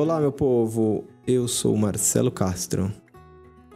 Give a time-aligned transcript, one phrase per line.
[0.00, 1.04] Olá, meu povo.
[1.26, 2.90] Eu sou Marcelo Castro.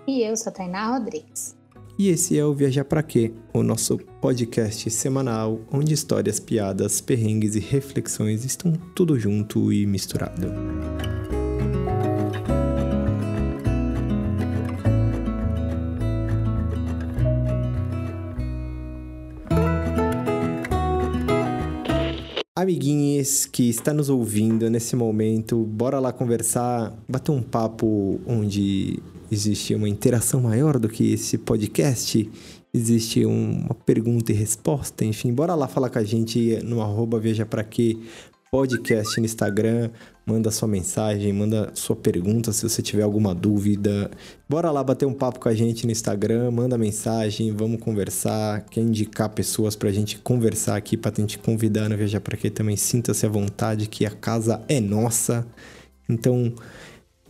[0.09, 1.55] E eu sou Tainá Rodrigues.
[1.99, 7.57] E esse é o Viajar Pra Quê, o nosso podcast semanal onde histórias, piadas, perrengues
[7.57, 10.47] e reflexões estão tudo junto e misturado.
[23.25, 29.03] Amiguinhos que está nos ouvindo nesse momento, bora lá conversar, bater um papo onde
[29.33, 32.31] existe uma interação maior do que esse podcast.
[32.73, 37.47] Existe uma pergunta e resposta, enfim, bora lá falar com a gente no arroba Veja
[37.47, 37.97] Pra Quê
[38.51, 39.91] podcast no Instagram,
[40.27, 44.11] manda sua mensagem, manda sua pergunta se você tiver alguma dúvida.
[44.49, 48.65] Bora lá bater um papo com a gente no Instagram, manda mensagem, vamos conversar.
[48.71, 52.77] Quer indicar pessoas pra gente conversar aqui, pra gente convidar no Viajar Pra Quê também,
[52.77, 55.47] sinta-se à vontade que a casa é nossa.
[56.09, 56.55] Então,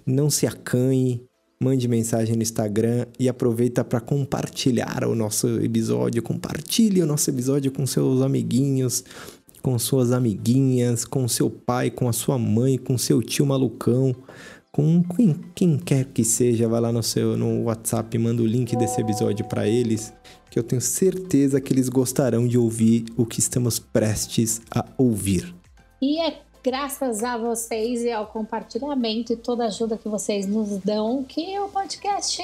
[0.06, 1.22] não se acanhe,
[1.60, 7.72] mande mensagem no Instagram e aproveita para compartilhar o nosso episódio, compartilhe o nosso episódio
[7.72, 9.04] com seus amiguinhos,
[9.64, 14.14] com suas amiguinhas, com seu pai, com a sua mãe, com seu tio malucão,
[14.70, 18.76] com quem, quem quer que seja, vai lá no seu no WhatsApp, manda o link
[18.76, 20.12] desse episódio para eles,
[20.50, 25.54] que eu tenho certeza que eles gostarão de ouvir o que estamos prestes a ouvir.
[26.02, 30.78] E é graças a vocês e ao compartilhamento e toda a ajuda que vocês nos
[30.80, 32.42] dão que o podcast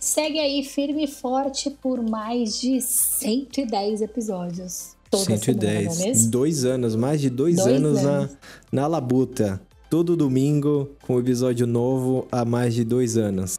[0.00, 5.94] segue aí firme e forte por mais de 110 episódios toda 110.
[5.94, 8.30] Semana, é dois anos, mais de dois, dois anos, anos,
[8.72, 9.60] Na, na Labuta.
[9.90, 13.58] Todo domingo com episódio novo há mais de dois anos.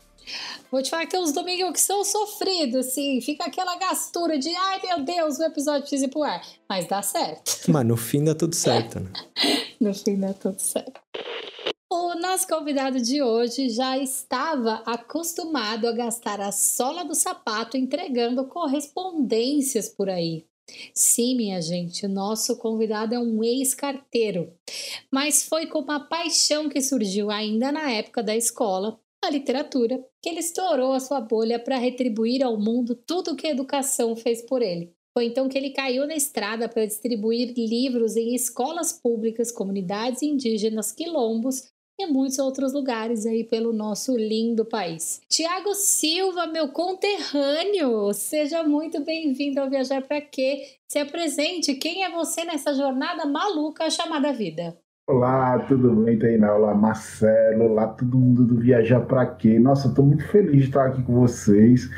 [0.71, 3.21] Vou te falar que tem uns domingos que são sofridos, assim.
[3.21, 6.41] Fica aquela gastura de, ai meu Deus, o episódio precisa ir pro ar.
[6.67, 7.61] Mas dá certo.
[7.71, 9.09] Mas no fim dá tudo certo, né?
[9.79, 10.99] no fim dá tudo certo.
[11.89, 18.45] O nosso convidado de hoje já estava acostumado a gastar a sola do sapato entregando
[18.45, 20.45] correspondências por aí.
[20.93, 24.51] Sim, minha gente, o nosso convidado é um ex-carteiro,
[25.11, 30.29] mas foi com uma paixão que surgiu ainda na época da escola, a literatura, que
[30.29, 34.41] ele estourou a sua bolha para retribuir ao mundo tudo o que a educação fez
[34.41, 34.93] por ele.
[35.13, 40.91] Foi então que ele caiu na estrada para distribuir livros em escolas públicas, comunidades indígenas,
[40.91, 45.21] quilombos e muitos outros lugares aí pelo nosso lindo país.
[45.29, 50.63] Tiago Silva, meu conterrâneo, seja muito bem-vindo ao Viajar para Quê?
[50.87, 54.77] Se apresente, quem é você nessa jornada maluca chamada vida?
[55.07, 56.55] Olá, tudo bem, Tainá?
[56.55, 59.59] Olá, Marcelo, olá todo mundo do Viajar para Quê?
[59.59, 61.89] Nossa, estou muito feliz de estar aqui com vocês.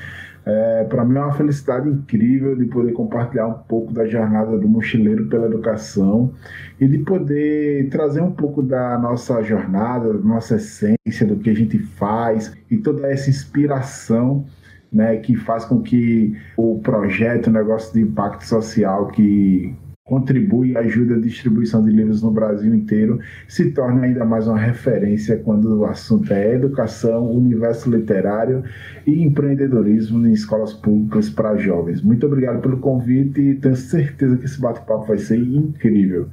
[0.49, 4.65] É, para mim é uma felicidade incrível de poder compartilhar um pouco da jornada do
[4.65, 6.31] mochileiro pela educação
[6.79, 11.53] e de poder trazer um pouco da nossa jornada, da nossa essência, do que a
[11.53, 14.45] gente faz e toda essa inspiração
[14.89, 19.75] né, que faz com que o projeto, o negócio de impacto social que
[20.07, 24.57] contribui e ajuda a distribuição de livros no Brasil inteiro, se torna ainda mais uma
[24.57, 28.63] referência quando o assunto é educação, universo literário
[29.05, 32.01] e empreendedorismo em escolas públicas para jovens.
[32.01, 36.29] Muito obrigado pelo convite e tenho certeza que esse bate-papo vai ser incrível.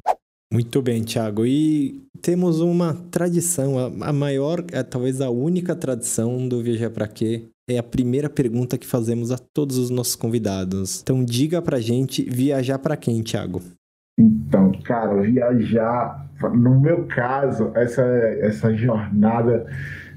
[0.53, 1.45] Muito bem, Thiago.
[1.45, 7.49] E temos uma tradição, a maior, é, talvez a única tradição do Viajar para Quê,
[7.69, 11.01] é a primeira pergunta que fazemos a todos os nossos convidados.
[11.03, 13.63] Então diga pra gente viajar para quem, Thiago?
[14.19, 19.67] Então, cara, viajar, no meu caso, essa essa jornada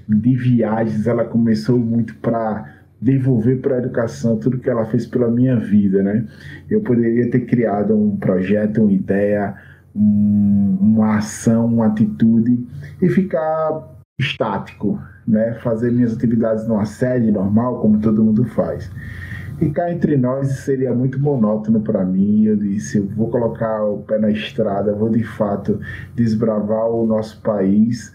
[0.07, 5.29] de viagens, ela começou muito para devolver para a educação tudo que ela fez pela
[5.29, 6.25] minha vida, né?
[6.69, 9.55] Eu poderia ter criado um projeto, uma ideia,
[9.95, 12.65] um, uma ação, uma atitude
[13.01, 15.53] e ficar estático, né?
[15.61, 18.89] Fazer minhas atividades numa sede normal, como todo mundo faz.
[19.61, 22.45] E cá entre nós seria muito monótono para mim.
[22.45, 25.79] Eu disse: eu vou colocar o pé na estrada, vou de fato
[26.15, 28.11] desbravar o nosso país,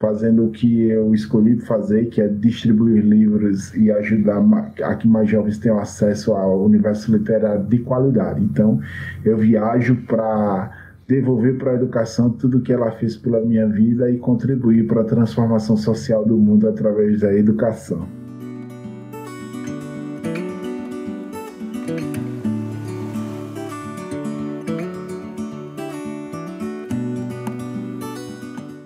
[0.00, 4.42] fazendo o que eu escolhi fazer, que é distribuir livros e ajudar
[4.82, 8.42] a que mais jovens tenham acesso ao universo literário de qualidade.
[8.42, 8.80] Então,
[9.24, 14.18] eu viajo para devolver para a educação tudo que ela fez pela minha vida e
[14.18, 18.08] contribuir para a transformação social do mundo através da educação.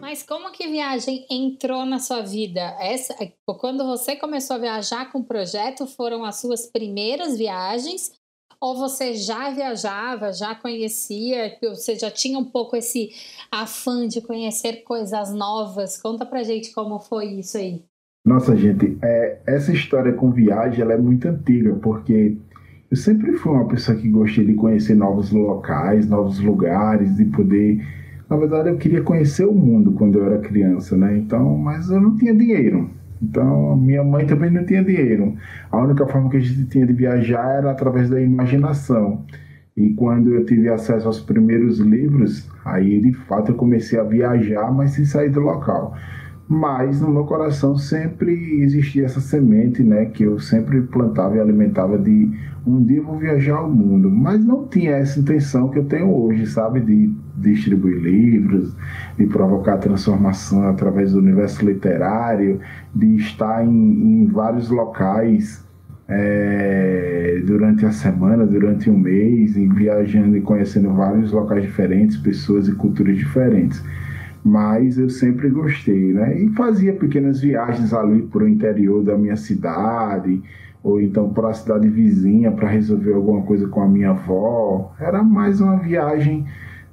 [0.01, 2.61] Mas como que viagem entrou na sua vida?
[2.81, 3.15] Essa,
[3.59, 8.13] quando você começou a viajar com o projeto, foram as suas primeiras viagens
[8.61, 13.11] Ou você já viajava, já conhecia, você já tinha um pouco esse
[13.51, 16.01] afã de conhecer coisas novas?
[16.01, 17.85] Conta pra gente como foi isso aí.
[18.27, 22.37] Nossa, gente, é, essa história com viagem ela é muito antiga, porque
[22.91, 27.87] eu sempre fui uma pessoa que gostei de conhecer novos locais, novos lugares, de poder.
[28.29, 31.17] Na verdade, eu queria conhecer o mundo quando eu era criança, né?
[31.17, 32.91] Então, mas eu não tinha dinheiro.
[33.23, 35.37] Então, minha mãe também não tinha dinheiro.
[35.71, 39.25] A única forma que a gente tinha de viajar era através da imaginação.
[39.77, 44.73] E quando eu tive acesso aos primeiros livros, aí de fato eu comecei a viajar,
[44.73, 45.95] mas sem sair do local.
[46.49, 51.99] Mas no meu coração sempre existia essa semente, né, que eu sempre plantava e alimentava
[51.99, 52.31] de
[52.67, 56.47] um dia vou viajar ao mundo, mas não tinha essa intenção que eu tenho hoje,
[56.47, 58.77] sabe, de distribuir livros,
[59.17, 62.61] de provocar transformação através do universo literário,
[62.95, 65.65] de estar em, em vários locais
[66.09, 72.67] é, durante a semana, durante um mês, e viajando e conhecendo vários locais diferentes, pessoas
[72.67, 73.83] e culturas diferentes.
[74.47, 76.41] Mas eu sempre gostei, né?
[76.41, 80.41] E fazia pequenas viagens ali para o interior da minha cidade,
[80.85, 84.95] ou então para a cidade vizinha para resolver alguma coisa com a minha avó.
[85.01, 86.47] Era mais uma viagem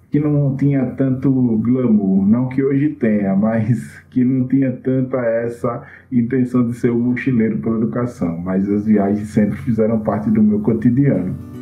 [0.09, 5.83] que não tinha tanto glamour, não que hoje tenha, mas que não tinha tanta essa
[6.11, 8.35] intenção de ser um mochileiro pela educação.
[8.39, 11.52] Mas as viagens sempre fizeram parte do meu cotidiano.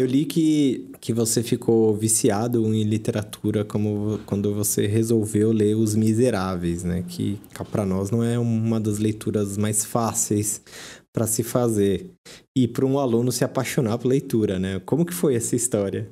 [0.00, 5.94] Eu li que que você ficou viciado em literatura como quando você resolveu ler Os
[5.94, 7.04] Miseráveis, né?
[7.06, 7.38] Que
[7.70, 10.62] para nós não é uma das leituras mais fáceis
[11.12, 12.12] para se fazer
[12.56, 14.80] e para um aluno se apaixonar por leitura, né?
[14.86, 16.08] Como que foi essa história?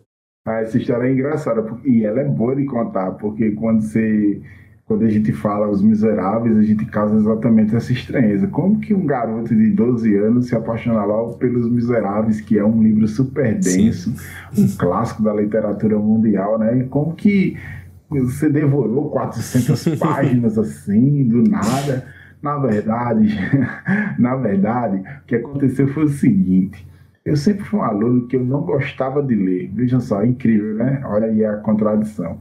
[0.46, 4.42] Ah, essa história é engraçada e ela é boa de contar porque quando você
[4.88, 8.46] quando a gente fala Os Miseráveis, a gente causa exatamente essa estranheza.
[8.46, 12.82] Como que um garoto de 12 anos se apaixona logo pelos Miseráveis, que é um
[12.82, 14.14] livro super denso,
[14.50, 14.64] Sim.
[14.64, 16.78] um clássico da literatura mundial, né?
[16.78, 17.54] E como que
[18.08, 22.06] você devorou 400 páginas assim, do nada?
[22.40, 23.28] Na verdade,
[24.18, 26.88] na verdade, o que aconteceu foi o seguinte.
[27.26, 29.70] Eu sempre fui um aluno que eu não gostava de ler.
[29.74, 31.02] Vejam só, é incrível, né?
[31.04, 32.38] Olha aí a contradição.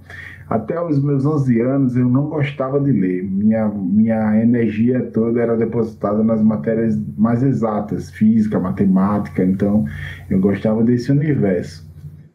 [0.49, 3.23] Até os meus 11 anos eu não gostava de ler.
[3.23, 9.85] Minha, minha energia toda era depositada nas matérias mais exatas, física, matemática, então
[10.29, 11.85] eu gostava desse universo.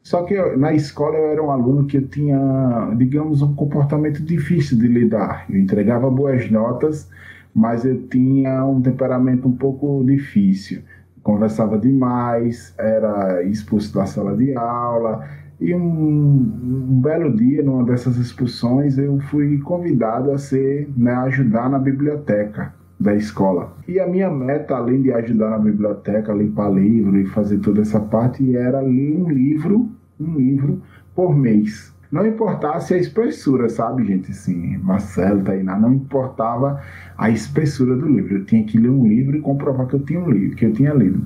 [0.03, 4.23] Só que eu, na escola eu era um aluno que eu tinha, digamos, um comportamento
[4.23, 5.47] difícil de lidar.
[5.49, 7.09] Eu entregava boas notas,
[7.55, 10.83] mas eu tinha um temperamento um pouco difícil.
[11.23, 15.25] Conversava demais, era expulso da sala de aula,
[15.63, 21.71] e um, um, belo dia, numa dessas expulsões, eu fui convidado a ser, né, ajudar
[21.71, 23.73] na biblioteca da escola.
[23.87, 28.01] E a minha meta, além de ajudar na biblioteca, limpar livro e fazer toda essa
[28.01, 29.89] parte, era ler um livro,
[30.21, 30.83] um livro
[31.15, 31.93] por mês.
[32.11, 34.35] Não importasse a espessura, sabe, gente?
[34.35, 36.81] Sim, Marcelo, Tainá, não importava
[37.17, 38.37] a espessura do livro.
[38.37, 40.73] Eu tinha que ler um livro e comprovar que eu tinha um livro, que eu
[40.73, 41.25] tinha lido.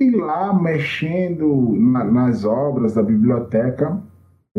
[0.00, 4.00] E lá, mexendo na, nas obras da biblioteca,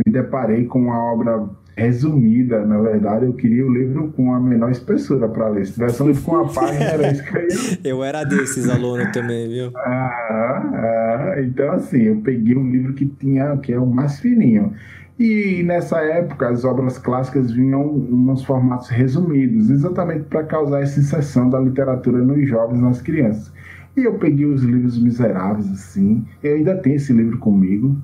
[0.06, 2.64] me deparei com uma obra resumida.
[2.64, 5.66] Na verdade, eu queria o livro com a menor espessura para ler.
[5.66, 7.80] Se tivesse um livro com uma página, era isso que eu ia.
[7.84, 9.72] Eu era desses alunos também, viu?
[9.78, 14.74] Ah, ah, então, assim, eu peguei um livro que tinha, que é o mais fininho.
[15.20, 21.50] E nessa época as obras clássicas vinham nos formatos resumidos, exatamente para causar essa inserção
[21.50, 23.52] da literatura nos jovens, nas crianças.
[23.96, 26.26] E eu peguei os livros miseráveis, assim.
[26.42, 27.98] Eu ainda tenho esse livro comigo.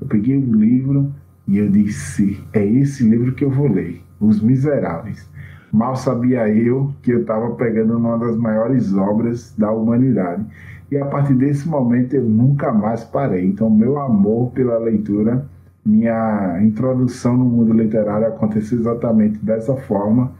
[0.00, 1.12] Eu peguei o livro
[1.46, 5.28] e eu disse: é esse livro que eu vou ler, Os Miseráveis.
[5.72, 10.44] Mal sabia eu que eu estava pegando uma das maiores obras da humanidade.
[10.90, 13.46] E a partir desse momento eu nunca mais parei.
[13.46, 15.46] Então, meu amor pela leitura,
[15.84, 20.32] minha introdução no mundo literário aconteceu exatamente dessa forma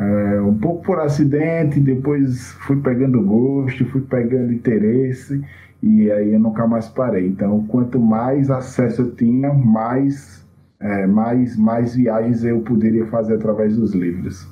[0.00, 5.44] é, um pouco por acidente, depois fui pegando gosto, fui pegando interesse
[5.82, 7.26] e aí eu nunca mais parei.
[7.26, 10.42] Então, quanto mais acesso eu tinha, mais,
[10.80, 14.48] é, mais, mais viagens eu poderia fazer através dos livros.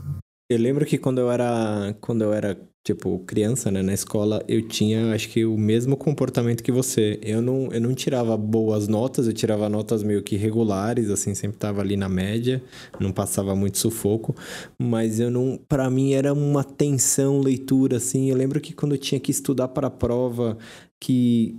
[0.51, 2.55] Eu lembro que quando eu era, quando eu era
[2.85, 7.19] tipo, criança, né, na escola, eu tinha, acho que, o mesmo comportamento que você.
[7.23, 11.59] Eu não, eu não tirava boas notas, eu tirava notas meio que regulares, assim, sempre
[11.59, 12.63] tava ali na média,
[12.99, 14.35] não passava muito sufoco,
[14.79, 18.31] mas eu não, para mim era uma tensão leitura, assim.
[18.31, 20.57] Eu lembro que quando eu tinha que estudar para prova,
[21.01, 21.55] que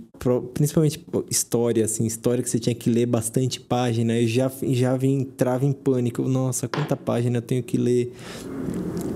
[0.52, 5.64] principalmente história, assim, história que você tinha que ler bastante página, eu já, já entrava
[5.64, 6.22] em pânico.
[6.22, 8.12] Nossa, quanta página eu tenho que ler?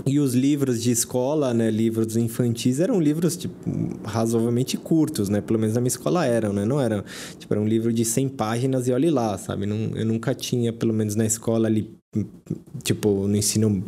[0.06, 3.54] E os livros de escola, né, livros infantis, eram livros, tipo,
[4.02, 5.40] razoavelmente curtos, né?
[5.40, 6.64] Pelo menos na minha escola eram, né?
[6.64, 7.04] Não eram,
[7.38, 9.66] tipo, era um livro de 100 páginas e olhe lá, sabe?
[9.66, 11.94] Não, eu nunca tinha, pelo menos na escola ali,
[12.82, 13.84] tipo, no ensino,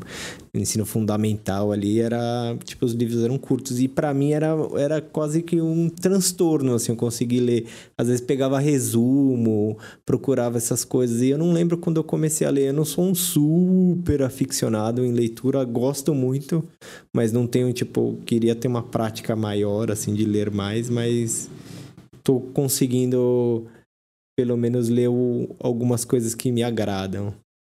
[0.52, 3.80] no ensino fundamental ali, era, tipo, os livros eram curtos.
[3.80, 7.66] E para mim era, era quase que um transtorno, assim, eu conseguir ler.
[7.96, 11.22] Às vezes pegava resumo, procurava essas coisas.
[11.22, 12.68] E eu não lembro quando eu comecei a ler.
[12.68, 16.64] Eu não sou um super aficionado em leitura, gosto muito,
[17.14, 21.48] mas não tenho, tipo, queria ter uma prática maior, assim, de ler mais, mas
[22.22, 23.66] tô conseguindo
[24.36, 25.08] pelo menos ler
[25.60, 27.32] algumas coisas que me agradam.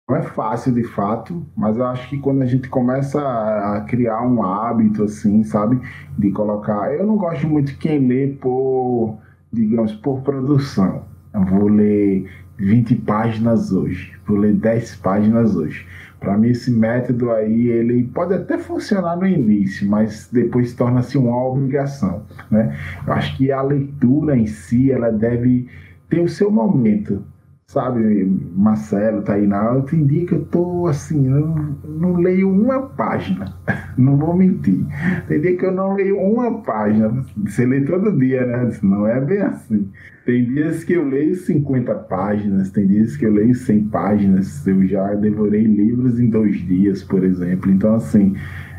[0.09, 4.21] Não é fácil de fato, mas eu acho que quando a gente começa a criar
[4.21, 5.81] um hábito, assim, sabe?
[6.17, 6.93] De colocar.
[6.93, 9.17] Eu não gosto muito de quem lê por,
[9.51, 11.03] digamos, por produção.
[11.33, 12.25] Eu vou ler
[12.57, 15.85] 20 páginas hoje, vou ler 10 páginas hoje.
[16.21, 21.35] Para mim, esse método aí, ele pode até funcionar no início, mas depois torna-se uma
[21.35, 22.77] obrigação, né?
[23.05, 25.67] Eu acho que a leitura em si, ela deve
[26.09, 27.21] ter o seu momento
[27.69, 28.24] sabe,
[28.55, 33.53] Marcelo, Tainá, tem dia que eu tô assim, não, não leio uma página,
[33.97, 34.86] não vou mentir.
[35.27, 38.71] Tem dia que eu não leio uma página, você lê todo dia, né?
[38.81, 39.91] Não é bem assim.
[40.25, 44.88] Tem dias que eu leio 50 páginas, tem dias que eu leio 100 páginas, eu
[44.88, 47.69] já devorei livros em dois dias, por exemplo.
[47.69, 48.33] Então, assim,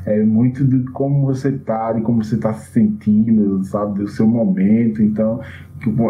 [0.06, 4.26] é muito de como você tá, de como você está se sentindo, sabe, do seu
[4.26, 5.02] momento.
[5.02, 5.40] Então,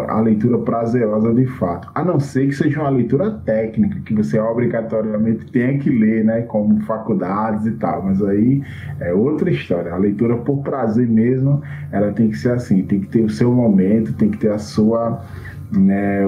[0.07, 1.89] a leitura prazerosa de fato.
[1.93, 6.41] A não ser que seja uma leitura técnica, que você obrigatoriamente tenha que ler, né,
[6.41, 8.03] como faculdades e tal.
[8.03, 8.63] Mas aí
[8.99, 9.93] é outra história.
[9.93, 13.51] A leitura por prazer mesmo, ela tem que ser assim, tem que ter o seu
[13.51, 15.23] momento, tem que ter a sua
[15.71, 16.23] né,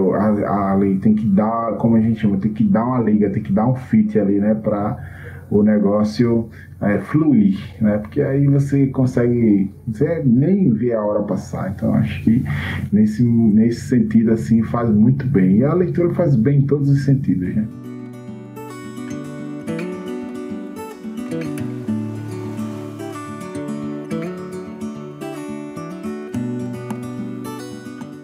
[0.45, 3.29] a, a lei tem que dar, como a gente chama, tem que dar uma liga,
[3.29, 4.97] tem que dar um fit ali, né, para
[5.51, 6.49] o negócio
[6.81, 7.97] é, fluir, né?
[7.97, 11.71] Porque aí você consegue, você nem vê a hora passar.
[11.75, 12.43] Então acho que
[12.91, 15.57] nesse, nesse sentido assim faz muito bem.
[15.57, 17.67] E a leitura faz bem em todos os sentidos, né?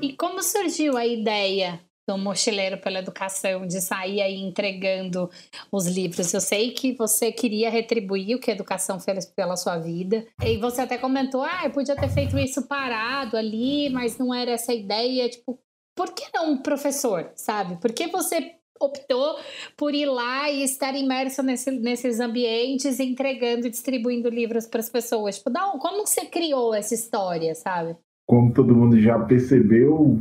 [0.02, 5.30] E como surgiu a ideia do Mochileiro pela Educação, de sair aí entregando
[5.70, 6.34] os livros.
[6.34, 10.26] Eu sei que você queria retribuir o que a educação fez pela sua vida.
[10.42, 14.52] E você até comentou, ah, eu podia ter feito isso parado ali, mas não era
[14.52, 15.30] essa ideia.
[15.30, 15.60] Tipo,
[15.94, 17.76] por que não professor, sabe?
[17.82, 19.38] Por que você optou
[19.76, 24.90] por ir lá e estar imerso nesse, nesses ambientes, entregando e distribuindo livros para as
[24.90, 25.40] pessoas?
[25.40, 27.98] Tipo, um, como você criou essa história, sabe?
[28.28, 30.20] Como todo mundo já percebeu,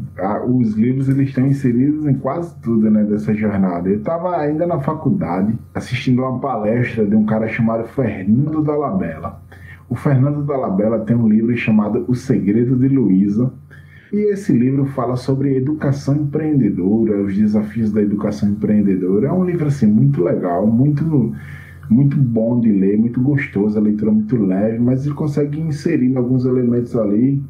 [0.48, 3.88] os livros eles estão inseridos em quase tudo né, dessa jornada.
[3.88, 9.42] Eu estava ainda na faculdade assistindo uma palestra de um cara chamado Fernando Dalabella.
[9.88, 13.52] O Fernando Dalabella tem um livro chamado O Segredo de Luísa,
[14.12, 19.26] e esse livro fala sobre educação empreendedora, os desafios da educação empreendedora.
[19.26, 21.34] É um livro assim muito legal, muito
[21.88, 26.44] muito bom de ler, muito gostoso, a leitura muito leve, mas ele consegue inserir alguns
[26.44, 27.40] elementos ali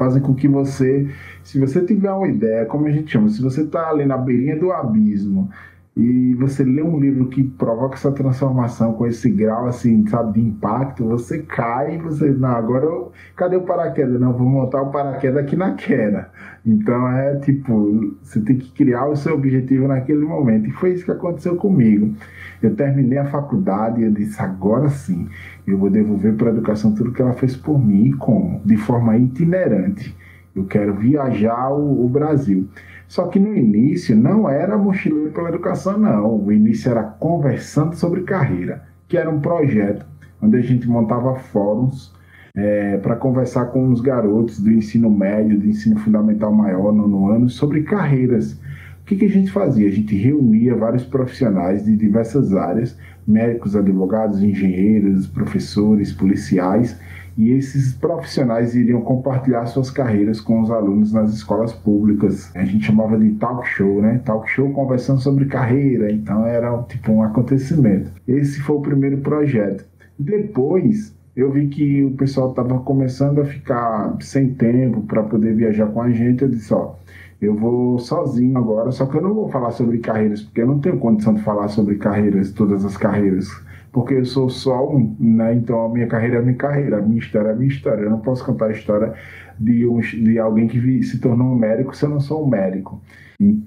[0.00, 1.06] fazem com que você,
[1.44, 4.58] se você tiver uma ideia, como a gente chama, se você está ali na beirinha
[4.58, 5.50] do abismo
[5.96, 10.46] e você lê um livro que provoca essa transformação com esse grau assim, sabe, de
[10.46, 14.20] impacto, você cai você, não, agora eu, cadê o paraquedas?
[14.20, 16.30] Não, vou montar o paraquedas aqui na queda.
[16.64, 20.68] Então é tipo, você tem que criar o seu objetivo naquele momento.
[20.68, 22.14] E foi isso que aconteceu comigo.
[22.62, 25.28] Eu terminei a faculdade e eu disse, agora sim,
[25.66, 28.06] eu vou devolver para a educação tudo que ela fez por mim.
[28.06, 28.60] E como?
[28.64, 30.16] De forma itinerante.
[30.54, 32.68] Eu quero viajar o, o Brasil.
[33.10, 36.44] Só que no início não era mochileiro pela educação, não.
[36.44, 40.06] O início era conversando sobre carreira, que era um projeto
[40.40, 42.14] onde a gente montava fóruns
[42.54, 47.50] é, para conversar com os garotos do ensino médio, do ensino fundamental maior, no ano,
[47.50, 48.52] sobre carreiras.
[48.52, 49.88] O que, que a gente fazia?
[49.88, 56.96] A gente reunia vários profissionais de diversas áreas, médicos, advogados, engenheiros, professores, policiais,
[57.40, 62.54] e esses profissionais iriam compartilhar suas carreiras com os alunos nas escolas públicas.
[62.54, 64.20] A gente chamava de talk show, né?
[64.26, 68.12] Talk show conversando sobre carreira, então era tipo um acontecimento.
[68.28, 69.86] Esse foi o primeiro projeto.
[70.18, 75.86] Depois eu vi que o pessoal estava começando a ficar sem tempo para poder viajar
[75.86, 76.42] com a gente.
[76.42, 76.92] Eu disse: Ó,
[77.40, 80.78] eu vou sozinho agora, só que eu não vou falar sobre carreiras, porque eu não
[80.78, 83.48] tenho condição de falar sobre carreiras, todas as carreiras
[83.92, 85.54] porque eu sou só um, né?
[85.54, 88.02] Então a minha carreira é minha carreira, a minha história é minha história.
[88.02, 89.14] Eu não posso contar a história
[89.58, 93.02] de, um, de alguém que se tornou um médico se eu não sou um médico.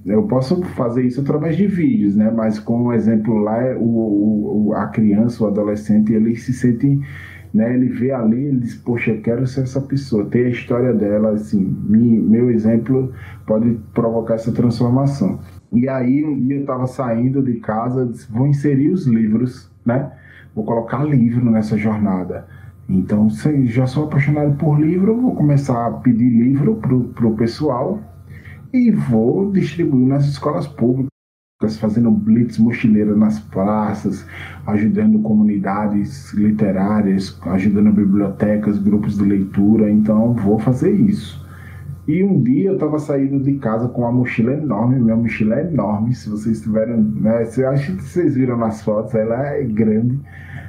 [0.06, 2.32] Eu posso fazer isso através de vídeos, né?
[2.32, 7.02] Mas como exemplo lá, o, o, a criança, o adolescente, ele se sente
[7.54, 7.76] né?
[7.76, 11.32] Ele vê ali, ele diz, poxa, eu quero ser essa pessoa, ter a história dela,
[11.32, 13.14] assim, me, meu exemplo
[13.46, 15.40] pode provocar essa transformação.
[15.72, 20.12] E aí um dia eu estava saindo de casa, disse, vou inserir os livros, né?
[20.56, 22.48] Vou colocar livro nessa jornada.
[22.88, 28.00] Então, se já sou apaixonado por livro, vou começar a pedir livro para o pessoal
[28.74, 31.14] e vou distribuir nas escolas públicas
[31.80, 34.26] fazendo blitz mochileira nas praças,
[34.68, 39.90] ajudando comunidades literárias, ajudando bibliotecas, grupos de leitura.
[39.90, 41.43] Então, vou fazer isso.
[42.06, 45.68] E um dia eu estava saindo de casa com uma mochila enorme, minha mochila é
[45.68, 50.20] enorme, se vocês tiverem, né, eu acho que vocês viram nas fotos, ela é grande,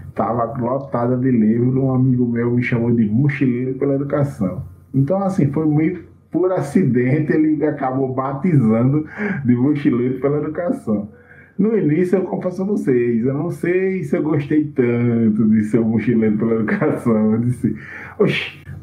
[0.08, 4.62] estava lotada de livro, um amigo meu me chamou de mochileiro pela educação.
[4.94, 9.04] Então, assim, foi meio por acidente, ele acabou batizando
[9.44, 11.08] de mochileiro pela educação.
[11.58, 15.80] No início, eu confesso a vocês, eu não sei se eu gostei tanto de ser
[15.80, 17.32] um mochileiro pela educação.
[17.32, 17.76] Eu disse,
[18.18, 18.26] mo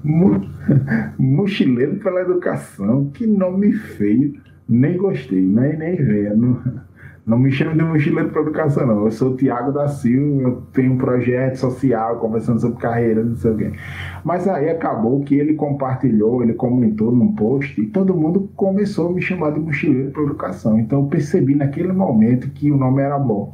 [1.17, 4.33] mochileiro pela educação, que nome feio.
[4.67, 6.61] Nem gostei, nem, nem vendo.
[7.25, 9.05] Não me chame de mochileiro para educação, não.
[9.05, 13.35] Eu sou o Tiago da Silva, eu tenho um projeto social conversando sobre carreira, não
[13.35, 13.71] sei o quê.
[14.23, 19.13] Mas aí acabou que ele compartilhou, ele comentou num post e todo mundo começou a
[19.13, 20.79] me chamar de mochileiro para educação.
[20.79, 23.51] Então eu percebi naquele momento que o nome era bom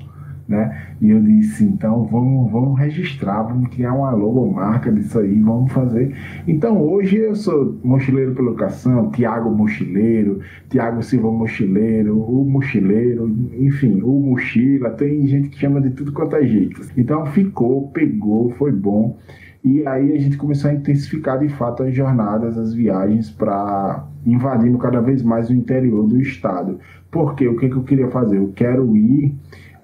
[0.47, 0.93] né?
[1.01, 6.15] E eu disse, então vamos, vamos registrar, vamos criar uma logomarca disso aí, vamos fazer.
[6.47, 10.39] Então hoje eu sou mochileiro pela educação, Tiago Mochileiro,
[10.69, 16.35] Tiago Silva Mochileiro, o Mochileiro, enfim, o Mochila, tem gente que chama de tudo quanto
[16.35, 16.81] é jeito.
[16.95, 19.17] Então ficou, pegou, foi bom.
[19.63, 24.77] E aí a gente começou a intensificar de fato as jornadas, as viagens para invadindo
[24.77, 26.79] cada vez mais o interior do estado.
[27.11, 28.37] Porque o que, que eu queria fazer?
[28.37, 29.35] Eu quero ir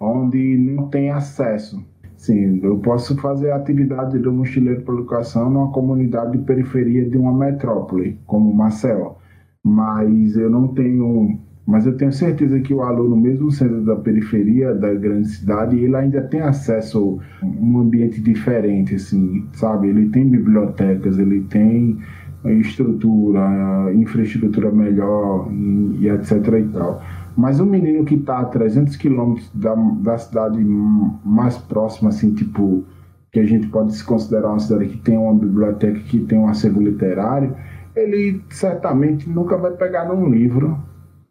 [0.04, 1.84] onde não tem acesso.
[2.18, 7.18] Sim, eu posso fazer a atividade do mochileiro para educação numa comunidade de periferia de
[7.18, 9.16] uma metrópole, como Maceió,
[9.64, 14.74] mas eu não tenho mas eu tenho certeza que o aluno, mesmo sendo da periferia
[14.74, 19.88] da grande cidade, ele ainda tem acesso a um ambiente diferente, assim, sabe?
[19.88, 22.00] Ele tem bibliotecas, ele tem
[22.46, 27.02] estrutura, infraestrutura melhor e etc e tal.
[27.36, 32.84] Mas um menino que está a 300 quilômetros da, da cidade mais próxima, assim, tipo,
[33.32, 36.48] que a gente pode se considerar uma cidade que tem uma biblioteca, que tem um
[36.48, 37.56] acervo literário,
[37.96, 40.78] ele certamente nunca vai pegar num livro,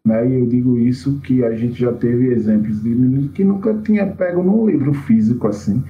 [0.05, 0.27] né?
[0.29, 4.05] E eu digo isso que a gente já teve exemplos de meninos que nunca tinha
[4.05, 5.83] pego num livro físico assim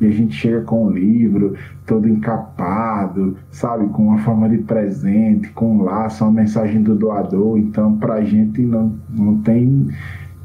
[0.00, 1.54] e a gente chega com o livro
[1.86, 7.58] todo encapado, sabe, com uma forma de presente, com um laço, uma mensagem do doador.
[7.58, 9.88] Então, para a gente não, não tem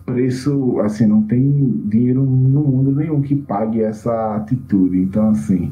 [0.05, 4.97] preço, assim, não tem dinheiro no mundo nenhum que pague essa atitude.
[4.99, 5.71] Então, assim,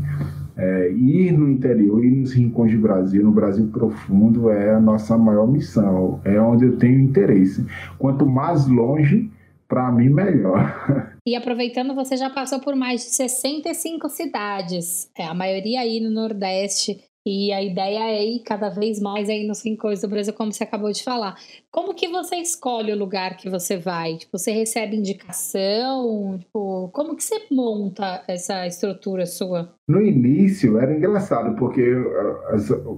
[0.57, 5.17] é, ir no interior, ir nos rincões do Brasil, no Brasil profundo, é a nossa
[5.17, 7.65] maior missão, é onde eu tenho interesse.
[7.97, 9.31] Quanto mais longe,
[9.69, 11.15] para mim, melhor.
[11.27, 16.09] E aproveitando, você já passou por mais de 65 cidades, é, a maioria aí no
[16.09, 17.03] Nordeste.
[17.31, 20.63] E a ideia é ir cada vez mais aí nos rincões do Brasil, como você
[20.63, 21.35] acabou de falar.
[21.69, 24.17] Como que você escolhe o lugar que você vai?
[24.17, 26.39] Tipo, você recebe indicação?
[26.39, 29.69] Tipo, como que você monta essa estrutura sua?
[29.87, 31.85] No início era engraçado, porque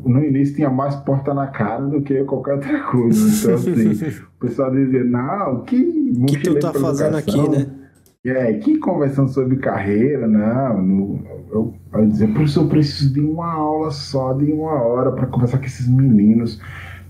[0.06, 3.20] no início tinha mais porta na cara do que qualquer outra coisa.
[3.38, 7.81] Então, assim, o pessoal dizia, não, que O que tu tá fazendo aqui, né?
[8.24, 13.52] É, que conversando sobre carreira, não, no, eu, eu dizer, professor, eu preciso de uma
[13.52, 16.62] aula só, de uma hora para conversar com esses meninos.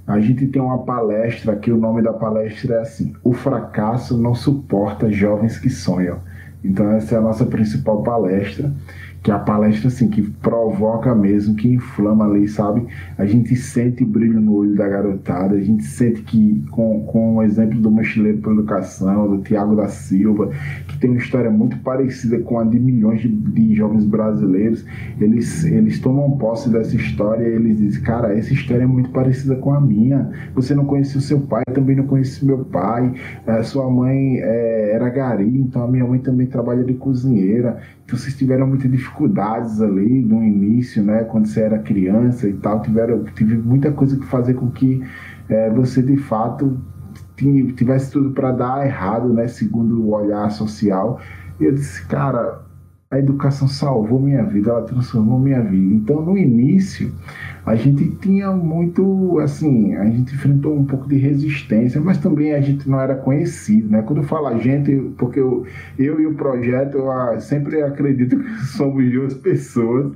[0.08, 4.34] A gente tem uma palestra que o nome da palestra é assim: O fracasso não
[4.34, 6.20] suporta jovens que sonham.
[6.64, 8.74] Então essa é a nossa principal palestra
[9.24, 12.88] que é a palestra assim que provoca mesmo, que inflama ali, sabe?
[13.18, 17.44] A gente sente brilho no olho da garotada, a gente sente que com, com o
[17.44, 20.50] exemplo do mochileiro para educação, do Tiago da Silva,
[20.88, 24.84] que tem uma história muito parecida com a de milhões de, de jovens brasileiros,
[25.20, 29.56] eles, eles tomam posse dessa história e eles dizem, cara, essa história é muito parecida
[29.56, 30.32] com a minha.
[30.56, 33.14] Você não conhece o seu pai, também não conhece meu pai,
[33.46, 37.80] a sua mãe é, era gari, então a minha mãe também trabalha de cozinheira.
[38.18, 41.24] Vocês tiveram muitas dificuldades ali no início, né?
[41.24, 45.02] Quando você era criança e tal, tiveram tive muita coisa que fazer com que
[45.50, 46.80] é, você de fato
[47.76, 49.48] tivesse tudo para dar errado, né?
[49.48, 51.20] Segundo o olhar social.
[51.60, 52.62] E eu disse, cara,
[53.10, 55.94] a educação salvou minha vida, ela transformou minha vida.
[55.96, 57.12] Então, no início,
[57.66, 62.62] a gente tinha muito, assim, a gente enfrentou um pouco de resistência, mas também a
[62.62, 64.02] gente não era conhecido, né?
[64.02, 65.66] Quando eu falo a gente, porque eu,
[65.98, 70.12] eu e o projeto, eu ah, sempre acredito que somos duas pessoas,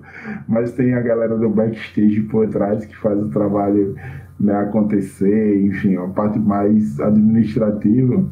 [0.48, 3.96] mas tem a galera do backstage por trás que faz o trabalho
[4.40, 8.26] né, acontecer, enfim, a parte mais administrativa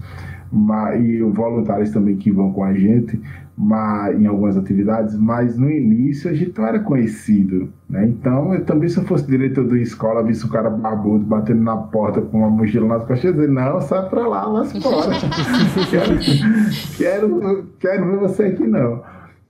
[0.51, 3.19] mas, e voluntários também que vão com a gente
[3.55, 7.69] mas, em algumas atividades, mas no início a gente não era conhecido.
[7.87, 8.07] Né?
[8.07, 11.77] Então, eu também, se eu fosse diretor de escola, visse um cara barbudo batendo na
[11.77, 15.11] porta com uma mochila nas costas, eu dizer: não, sai pra lá, lá fora.
[15.89, 16.19] quero,
[16.97, 19.03] quero, quero ver você aqui não.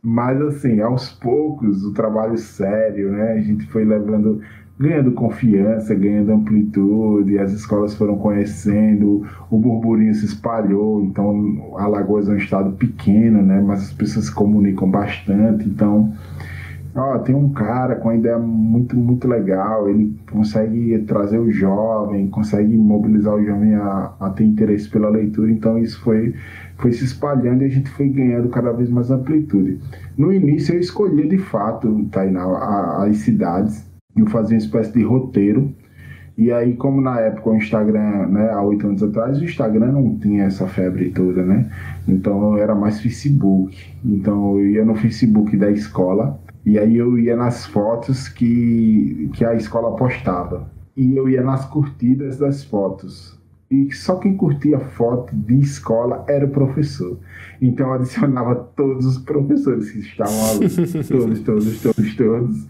[0.05, 3.33] Mas, assim, aos poucos, o trabalho sério, né?
[3.33, 4.41] A gente foi levando
[4.79, 12.33] ganhando confiança, ganhando amplitude, as escolas foram conhecendo, o burburinho se espalhou, então Alagoas é
[12.33, 16.11] um estado pequeno, né, mas as pessoas se comunicam bastante, então
[16.95, 22.27] ó, tem um cara com uma ideia muito, muito legal, ele consegue trazer o jovem,
[22.29, 26.33] consegue mobilizar o jovem a, a ter interesse pela leitura, então isso foi,
[26.77, 29.79] foi se espalhando e a gente foi ganhando cada vez mais amplitude.
[30.17, 32.43] No início eu escolhia de fato, Tainá,
[33.03, 35.73] as cidades, eu fazia uma espécie de roteiro.
[36.35, 40.17] E aí, como na época o Instagram, né, há oito anos atrás, o Instagram não
[40.17, 41.69] tinha essa febre toda, né?
[42.07, 43.77] Então era mais Facebook.
[44.03, 49.45] Então eu ia no Facebook da escola e aí eu ia nas fotos que, que
[49.45, 50.71] a escola postava.
[50.97, 53.39] E eu ia nas curtidas das fotos
[53.73, 57.17] e só quem curtia foto de escola era o professor.
[57.59, 60.69] Então eu adicionava todos os professores que estavam ali.
[61.09, 62.67] todos, todos, todos, todos.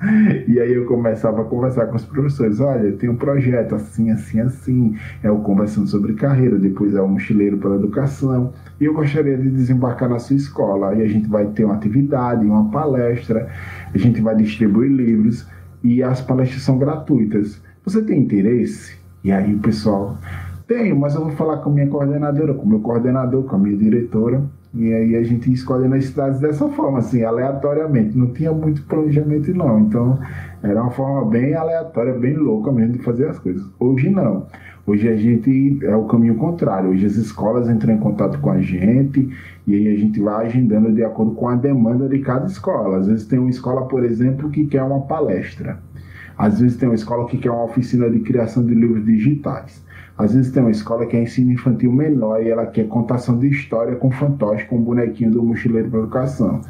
[0.48, 2.62] E aí eu começava a conversar com os professores.
[2.62, 4.96] Olha, tem um projeto assim, assim, assim.
[5.22, 8.54] É o Conversando sobre Carreira, depois é o Mochileiro pela Educação.
[8.80, 10.92] E eu gostaria de desembarcar na sua escola.
[10.92, 13.50] Aí a gente vai ter uma atividade, uma palestra,
[13.94, 15.46] a gente vai distribuir livros
[15.84, 17.62] e as palestras são gratuitas.
[17.84, 19.04] Você tem interesse?
[19.22, 20.18] E aí o pessoal
[20.68, 24.44] tenho, mas eu vou falar com minha coordenadora, com meu coordenador, com a minha diretora.
[24.74, 28.18] E aí a gente escolhe nas cidades dessa forma, assim, aleatoriamente.
[28.18, 29.82] Não tinha muito planejamento, não.
[29.82, 30.20] Então,
[30.64, 33.64] era uma forma bem aleatória, bem louca mesmo de fazer as coisas.
[33.80, 34.48] Hoje não.
[34.86, 36.90] Hoje a gente é o caminho contrário.
[36.90, 39.30] Hoje as escolas entram em contato com a gente
[39.68, 42.98] e aí a gente vai agendando de acordo com a demanda de cada escola.
[42.98, 45.78] Às vezes tem uma escola, por exemplo, que quer uma palestra.
[46.36, 49.83] Às vezes tem uma escola que quer uma oficina de criação de livros digitais.
[50.18, 53.48] Às vezes tem uma escola que é ensino infantil menor e ela quer contação de
[53.48, 56.62] história com fantoche, com bonequinho do mochileiro para educação.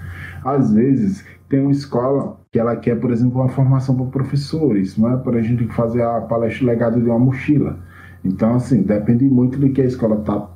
[0.45, 5.13] Às vezes tem uma escola que ela quer, por exemplo, uma formação para professores, não
[5.13, 7.79] é para a gente fazer a palestra legado de uma mochila.
[8.23, 10.49] Então, assim, depende muito do que a escola está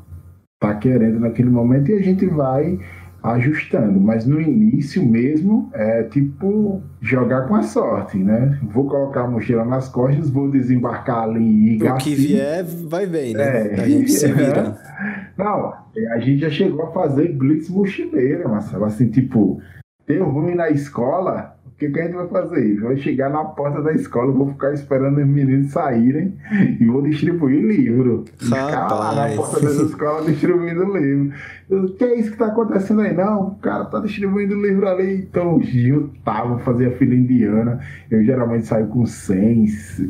[0.59, 2.79] tá querendo naquele momento e a gente vai
[3.33, 8.59] ajustando, mas no início mesmo é tipo jogar com a sorte, né?
[8.63, 11.91] Vou colocar a mochila nas costas, vou desembarcar ali em Igaci.
[11.93, 13.75] O que vier, vai bem, né?
[13.75, 14.77] É, a gente se vira.
[15.37, 15.73] Não,
[16.11, 19.61] a gente já chegou a fazer blitz mochileira, Marcelo, assim, tipo,
[20.07, 22.79] deu ruim na escola, que, que a gente vai fazer?
[22.79, 26.33] Vai chegar na porta da escola, vou ficar esperando os meninos saírem
[26.79, 28.25] e vou distribuir livro.
[28.35, 31.33] Ficar lá na porta da escola distribuindo livro.
[31.69, 33.13] O que é isso que tá acontecendo aí?
[33.13, 35.17] Não, o cara tá distribuindo livro ali.
[35.29, 37.79] Então, juntava, fazia fila indiana.
[38.09, 39.65] Eu geralmente saio com 100,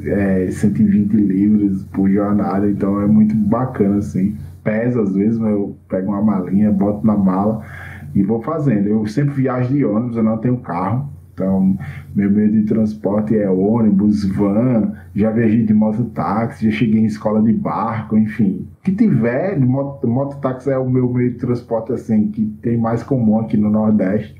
[0.05, 4.37] é, 120 livros por jornada, então é muito bacana assim.
[4.63, 7.61] Pesa às vezes, mas eu pego uma malinha, boto na mala
[8.15, 8.87] e vou fazendo.
[8.87, 11.16] Eu sempre viajo de ônibus, eu não tenho carro.
[11.37, 11.77] Então,
[12.15, 17.43] meu meio de transporte é ônibus, van, já viajei de mototáxi, já cheguei em escola
[17.43, 18.67] de barco, enfim.
[18.79, 23.03] O que tiver, moto, mototáxi é o meu meio de transporte, assim, que tem mais
[23.03, 24.35] comum aqui no Nordeste.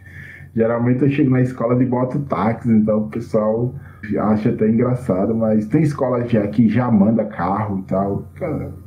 [0.56, 3.76] Geralmente eu chego na escola de mototáxi, então o pessoal
[4.20, 8.26] acha até engraçado, mas tem escola já que já manda carro e tal,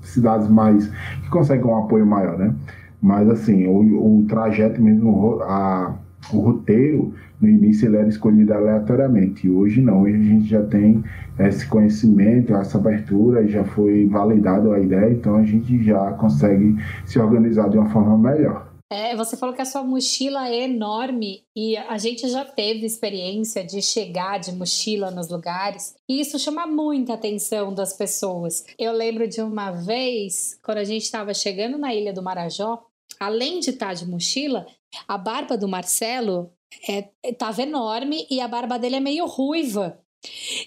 [0.02, 0.88] cidades mais
[1.22, 2.52] que conseguem um apoio maior, né?
[3.00, 5.94] Mas assim, o, o trajeto mesmo, a,
[6.32, 9.48] o roteiro no início ele era escolhido aleatoriamente.
[9.48, 11.02] Hoje não, hoje a gente já tem
[11.38, 16.76] esse conhecimento, essa abertura, já foi validada a ideia, então a gente já consegue
[17.06, 18.70] se organizar de uma forma melhor.
[18.92, 23.64] É, você falou que a sua mochila é enorme e a gente já teve experiência
[23.64, 28.64] de chegar de mochila nos lugares e isso chama muita atenção das pessoas.
[28.76, 32.82] Eu lembro de uma vez, quando a gente estava chegando na ilha do Marajó,
[33.20, 34.66] além de estar de mochila,
[35.06, 36.50] a barba do Marcelo
[36.88, 40.00] é, tava enorme e a barba dele é meio ruiva.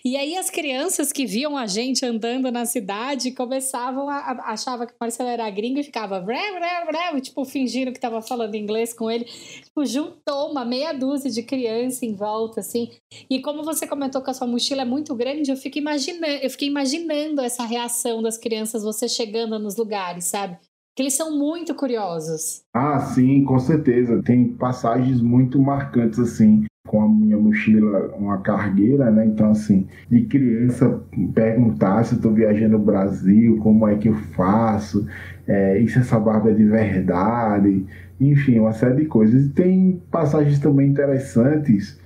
[0.03, 4.87] E aí as crianças que viam a gente andando na cidade começavam a, a achava
[4.87, 8.55] que o Marcelo era gringo e ficava vré, vré, vré, tipo fingindo que estava falando
[8.55, 9.25] inglês com ele.
[9.25, 12.91] Tipo, juntou uma meia dúzia de crianças em volta assim.
[13.29, 16.49] E como você comentou que a sua mochila é muito grande, eu fico imaginando, eu
[16.49, 20.57] fiquei imaginando essa reação das crianças você chegando nos lugares, sabe?
[20.95, 22.63] Que eles são muito curiosos.
[22.73, 24.21] Ah, sim, com certeza.
[24.23, 29.25] Tem passagens muito marcantes assim com a minha mochila, uma cargueira, né?
[29.25, 31.01] Então, assim, de criança
[31.33, 35.07] perguntar se eu estou viajando no Brasil, como é que eu faço,
[35.47, 37.85] é, e se essa barba é de verdade,
[38.19, 39.45] enfim, uma série de coisas.
[39.45, 41.99] E tem passagens também interessantes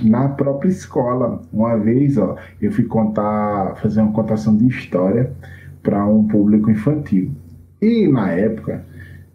[0.00, 1.42] na própria escola.
[1.52, 5.32] Uma vez, ó, eu fui contar, fazer uma contação de história
[5.82, 7.32] para um público infantil.
[7.80, 8.84] E na época,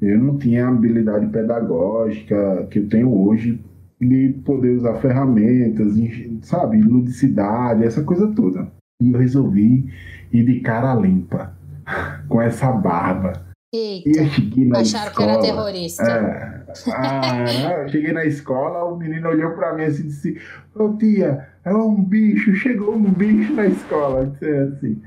[0.01, 3.59] eu não tinha a habilidade pedagógica que eu tenho hoje
[3.99, 5.93] de poder usar ferramentas,
[6.41, 8.67] sabe, ludicidade, essa coisa toda.
[9.01, 9.89] E eu resolvi
[10.31, 11.55] ir de cara limpa,
[12.27, 13.33] com essa barba.
[13.73, 16.03] Eita, e eu cheguei na acharam escola, que era terrorista.
[16.03, 20.37] É, ah, eu cheguei na escola, o menino olhou pra mim assim e disse:
[20.73, 24.27] Ô tia, é um bicho, chegou um bicho na escola.
[24.27, 25.01] disse assim.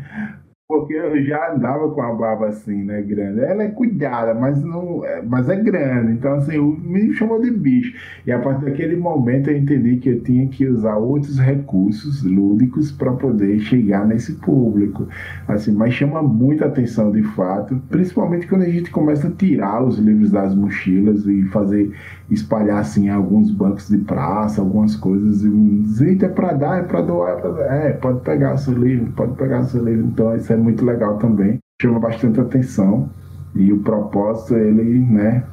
[0.69, 3.41] Porque eu já andava com a barba assim, né, grande.
[3.41, 6.13] Ela é cuidada, mas não, é, mas é grande.
[6.13, 7.95] Então, assim, me chamou de bicho.
[8.27, 12.93] E a partir daquele momento eu entendi que eu tinha que usar outros recursos lúdicos
[12.93, 15.09] para poder chegar nesse público.
[15.49, 19.99] Assim, mas chama muita atenção de fato, principalmente quando a gente começa a tirar os
[19.99, 21.91] livros das mochilas e fazer
[22.31, 27.03] espalhar assim alguns bancos de praça, algumas coisas e dizer, é para dar, é para
[27.03, 27.75] doar, é, pra...
[27.75, 30.07] é, pode pegar seu livro, pode pegar seu livro.
[30.07, 33.09] Então, isso é muito legal também, chama bastante atenção
[33.55, 35.45] e o propósito ele, né,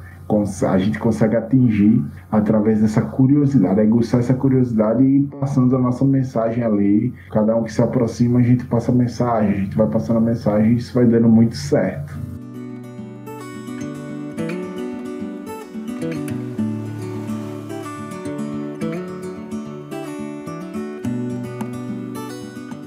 [0.68, 6.64] a gente consegue atingir através dessa curiosidade, aguçar essa curiosidade e passando a nossa mensagem
[6.64, 7.14] ali.
[7.30, 10.20] Cada um que se aproxima, a gente passa a mensagem, a gente vai passando a
[10.20, 12.35] mensagem e isso vai dando muito certo.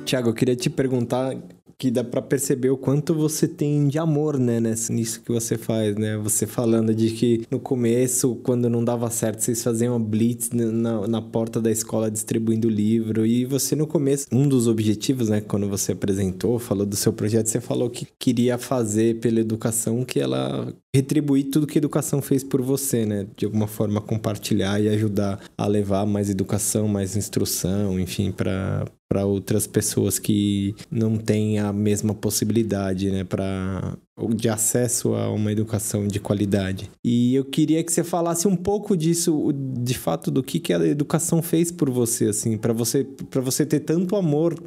[0.09, 1.37] Tiago, eu queria te perguntar
[1.77, 5.95] que dá para perceber o quanto você tem de amor, né, nisso que você faz,
[5.95, 6.17] né?
[6.17, 11.07] Você falando de que no começo, quando não dava certo, vocês faziam uma blitz na,
[11.07, 13.23] na porta da escola distribuindo livro.
[13.23, 17.45] E você, no começo, um dos objetivos, né, quando você apresentou, falou do seu projeto,
[17.45, 22.43] você falou que queria fazer pela educação que ela retribuir tudo que a educação fez
[22.43, 23.27] por você, né?
[23.37, 29.25] De alguma forma compartilhar e ajudar a levar mais educação, mais instrução, enfim, para para
[29.25, 33.97] outras pessoas que não têm a mesma possibilidade, né, para
[34.35, 36.91] de acesso a uma educação de qualidade.
[37.03, 40.85] E eu queria que você falasse um pouco disso, de fato, do que que a
[40.85, 44.61] educação fez por você, assim, para você para você ter tanto amor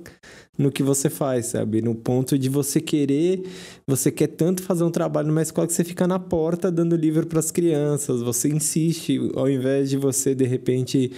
[0.59, 1.81] no que você faz, sabe?
[1.81, 3.42] No ponto de você querer,
[3.87, 7.26] você quer tanto fazer um trabalho numa escola que você fica na porta dando livro
[7.26, 11.12] para as crianças, você insiste, ao invés de você de repente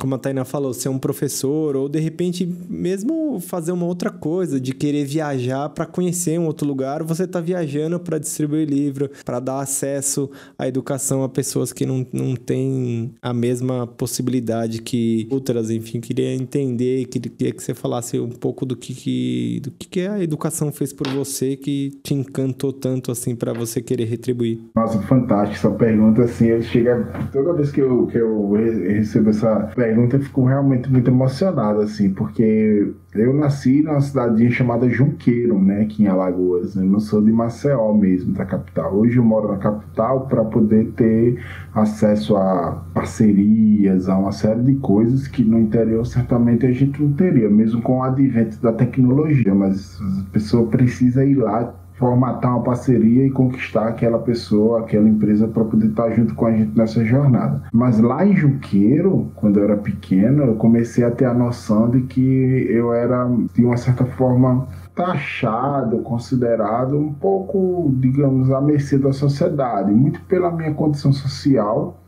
[0.00, 4.58] como a Taina falou, ser um professor ou de repente mesmo fazer uma outra coisa,
[4.58, 9.38] de querer viajar para conhecer um outro lugar, você está viajando para distribuir livro, para
[9.38, 15.70] dar acesso à educação a pessoas que não, não têm a mesma possibilidade que outras,
[15.70, 20.00] enfim, queria entender, queria que você falasse um pouco do que, que do que, que
[20.00, 24.60] a educação fez por você que te encantou tanto assim para você querer retribuir.
[24.74, 29.89] Nossa, fantástico essa pergunta assim, chega toda vez que eu, que eu recebo essa pergunta
[29.90, 35.82] pergunta eu fico realmente muito emocionado, assim, porque eu nasci numa cidadinha chamada Junqueiro, né,
[35.82, 36.76] aqui em Alagoas.
[36.76, 38.94] Eu não sou de Maceió mesmo, da capital.
[38.94, 41.42] Hoje eu moro na capital para poder ter
[41.74, 47.12] acesso a parcerias, a uma série de coisas que no interior certamente a gente não
[47.12, 49.52] teria, mesmo com o advento da tecnologia.
[49.52, 55.46] Mas a pessoa precisa ir lá formatar uma parceria e conquistar aquela pessoa, aquela empresa
[55.46, 57.62] para poder estar tá junto com a gente nessa jornada.
[57.70, 62.00] Mas lá em Juqueiro, quando eu era pequeno, eu comecei a ter a noção de
[62.02, 69.12] que eu era, de uma certa forma, taxado, considerado um pouco, digamos, à mercê da
[69.12, 71.99] sociedade, muito pela minha condição social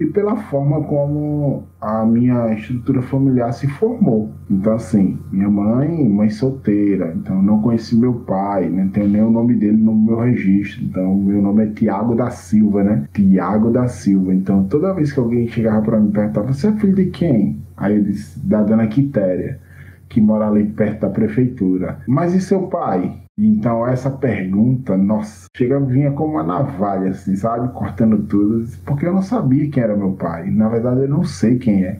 [0.00, 4.30] e pela forma como a minha estrutura familiar se formou.
[4.50, 9.30] Então, assim, minha mãe, mãe solteira, então não conheci meu pai, não tenho nem o
[9.30, 10.82] nome dele no meu registro.
[10.82, 13.06] Então, meu nome é Tiago da Silva, né?
[13.12, 14.32] Tiago da Silva.
[14.32, 17.60] Então, toda vez que alguém chegava para me perguntar, você é filho de quem?
[17.76, 19.60] Aí eu disse, da dona Quitéria,
[20.08, 21.98] que mora ali perto da prefeitura.
[22.08, 23.20] Mas e seu pai?
[23.42, 27.72] Então, essa pergunta, nossa, chega vinha como uma navalha, assim, sabe?
[27.72, 30.50] Cortando tudo, porque eu não sabia quem era meu pai.
[30.50, 31.98] Na verdade, eu não sei quem é.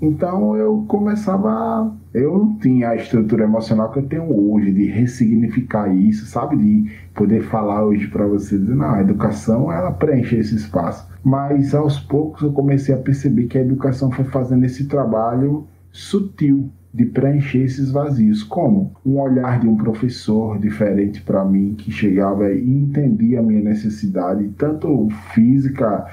[0.00, 1.94] Então eu começava.
[2.14, 6.56] Eu não tinha a estrutura emocional que eu tenho hoje, de ressignificar isso, sabe?
[6.56, 11.06] De poder falar hoje para você, dizer, não, a educação ela preenche esse espaço.
[11.22, 16.70] Mas aos poucos eu comecei a perceber que a educação foi fazendo esse trabalho sutil
[16.92, 18.42] de preencher esses vazios.
[18.42, 18.92] Como?
[19.04, 24.48] Um olhar de um professor diferente para mim que chegava e entendia a minha necessidade,
[24.56, 26.06] tanto física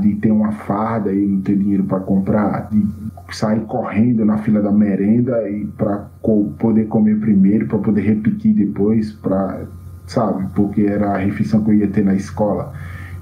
[0.00, 2.86] de ter uma farda e não ter dinheiro para comprar, de
[3.32, 8.54] sair correndo na fila da merenda e para co poder comer primeiro, para poder repetir
[8.54, 9.66] depois, para
[10.06, 12.72] sabe, porque era a refeição que eu ia ter na escola.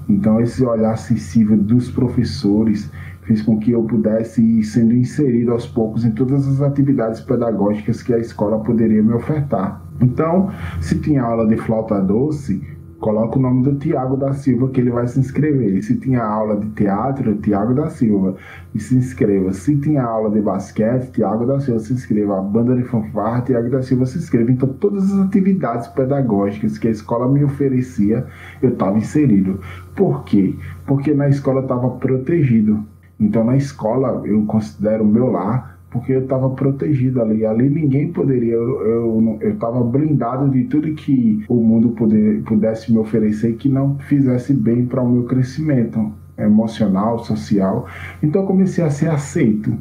[0.07, 2.89] Então esse olhar sensível dos professores
[3.27, 8.01] fez com que eu pudesse ir sendo inserido aos poucos em todas as atividades pedagógicas
[8.01, 9.81] que a escola poderia me ofertar.
[10.01, 12.61] Então, se tinha aula de flauta doce,
[12.99, 15.83] coloca o nome do Tiago da Silva que ele vai se inscrever.
[15.83, 18.35] Se tinha aula de teatro, Tiago da Silva,
[18.73, 19.51] e se inscreva.
[19.51, 22.39] Se tinha aula de basquete, Tiago da Silva se inscreva.
[22.39, 24.51] A banda de fanfarra, Tiago da Silva se inscreva.
[24.51, 28.25] Então, todas as atividades pedagógicas que a escola me oferecia,
[28.61, 29.59] eu estava inserido.
[29.95, 30.55] Por quê?
[30.85, 32.83] Porque na escola estava protegido.
[33.19, 37.45] Então, na escola, eu considero o meu lar porque eu estava protegido ali.
[37.45, 43.55] Ali ninguém poderia, eu estava blindado de tudo que o mundo poder, pudesse me oferecer
[43.55, 47.87] que não fizesse bem para o meu crescimento emocional, social.
[48.21, 49.73] Então eu comecei a ser aceito.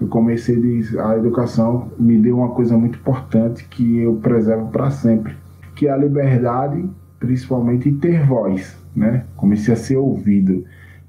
[0.00, 4.90] Eu comecei a, a educação me deu uma coisa muito importante que eu preservo para
[4.90, 5.34] sempre,
[5.74, 6.84] que é a liberdade,
[7.18, 9.24] principalmente ter voz, né?
[9.36, 10.64] Comecei a ser ouvido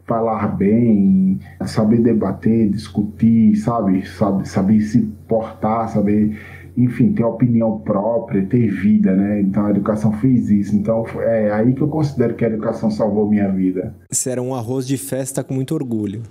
[0.06, 4.08] falar bem, saber debater, discutir, sabe?
[4.08, 6.40] Sabe, saber se portar, saber,
[6.78, 9.42] enfim, ter opinião própria, ter vida, né?
[9.42, 10.76] Então a educação fez isso.
[10.76, 13.96] Então é aí que eu considero que a educação salvou minha vida.
[14.12, 16.24] Isso era um arroz de festa com muito orgulho.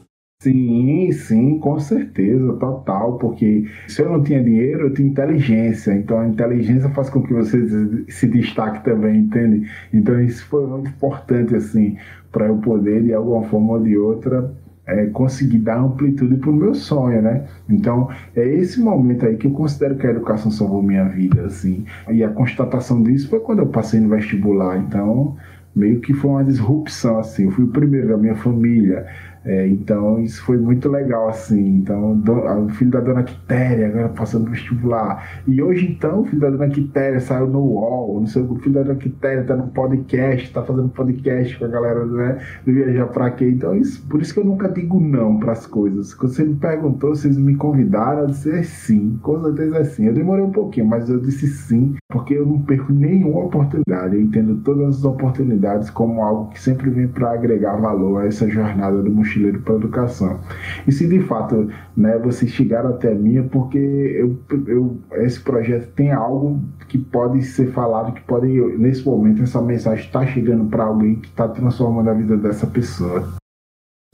[0.44, 6.18] Sim, sim, com certeza, total, porque se eu não tinha dinheiro, eu tinha inteligência, então
[6.20, 9.66] a inteligência faz com que você se destaque também, entende?
[9.90, 11.96] Então isso foi muito importante, assim,
[12.30, 14.54] para eu poder, de alguma forma ou de outra,
[14.86, 17.46] é, conseguir dar amplitude para o meu sonho, né?
[17.66, 21.86] Então, é esse momento aí que eu considero que a educação salvou minha vida, assim.
[22.10, 25.36] E a constatação disso foi quando eu passei no vestibular, então
[25.74, 27.44] meio que foi uma disrupção, assim.
[27.44, 29.06] Eu fui o primeiro da minha família,
[29.44, 31.76] é, então isso foi muito legal, assim.
[31.76, 35.42] Então, do, o filho da dona Quitéria agora passando no vestibular.
[35.46, 38.74] E hoje, então, o filho da dona Quitéria saiu no UOL, não sei, o filho
[38.74, 42.38] da dona Quitéria tá no podcast, tá fazendo podcast com a galera, né?
[42.64, 43.46] Do Viajar pra quê?
[43.48, 46.14] Então, isso, por isso que eu nunca digo não para as coisas.
[46.14, 50.06] Quando você me perguntou, vocês me convidaram, eu disse é sim, com certeza é sim.
[50.06, 54.16] Eu demorei um pouquinho, mas eu disse sim, porque eu não perco nenhuma oportunidade.
[54.16, 58.48] Eu entendo todas as oportunidades como algo que sempre vem para agregar valor a essa
[58.48, 60.40] jornada do mochilão mochileiro para educação.
[60.86, 65.92] E se de fato né, vocês chegaram até mim, é porque eu, eu, esse projeto
[65.94, 68.46] tem algo que pode ser falado, que pode,
[68.78, 73.34] nesse momento, essa mensagem está chegando para alguém que está transformando a vida dessa pessoa.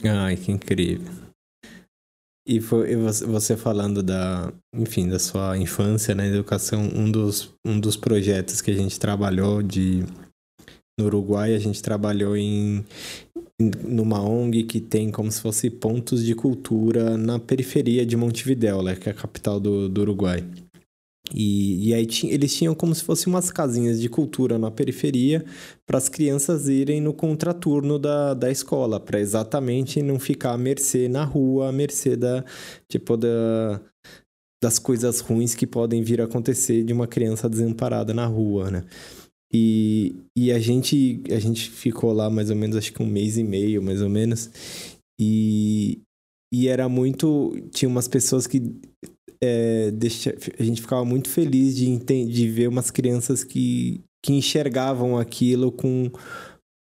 [0.02, 1.06] Ai, que incrível.
[2.46, 7.96] E foi você falando da, enfim, da sua infância na educação, um dos, um dos
[7.96, 10.04] projetos que a gente trabalhou de
[10.98, 12.84] no Uruguai, a gente trabalhou em
[13.62, 18.96] numa ONG que tem como se fosse pontos de cultura na periferia de Montevidéu, né,
[18.96, 20.44] que é a capital do, do Uruguai.
[21.32, 25.44] E, e aí eles tinham como se fossem umas casinhas de cultura na periferia
[25.86, 31.08] para as crianças irem no contraturno da, da escola, para exatamente não ficar à mercê
[31.08, 32.44] na rua, à mercê da,
[32.88, 33.80] tipo, da,
[34.62, 38.84] das coisas ruins que podem vir a acontecer de uma criança desamparada na rua, né?
[39.52, 43.36] E, e a, gente, a gente ficou lá mais ou menos, acho que um mês
[43.36, 44.50] e meio, mais ou menos.
[45.20, 46.00] E,
[46.52, 47.52] e era muito.
[47.72, 48.62] Tinha umas pessoas que.
[49.42, 55.16] É, deixa, a gente ficava muito feliz de, de ver umas crianças que, que enxergavam
[55.18, 56.10] aquilo com,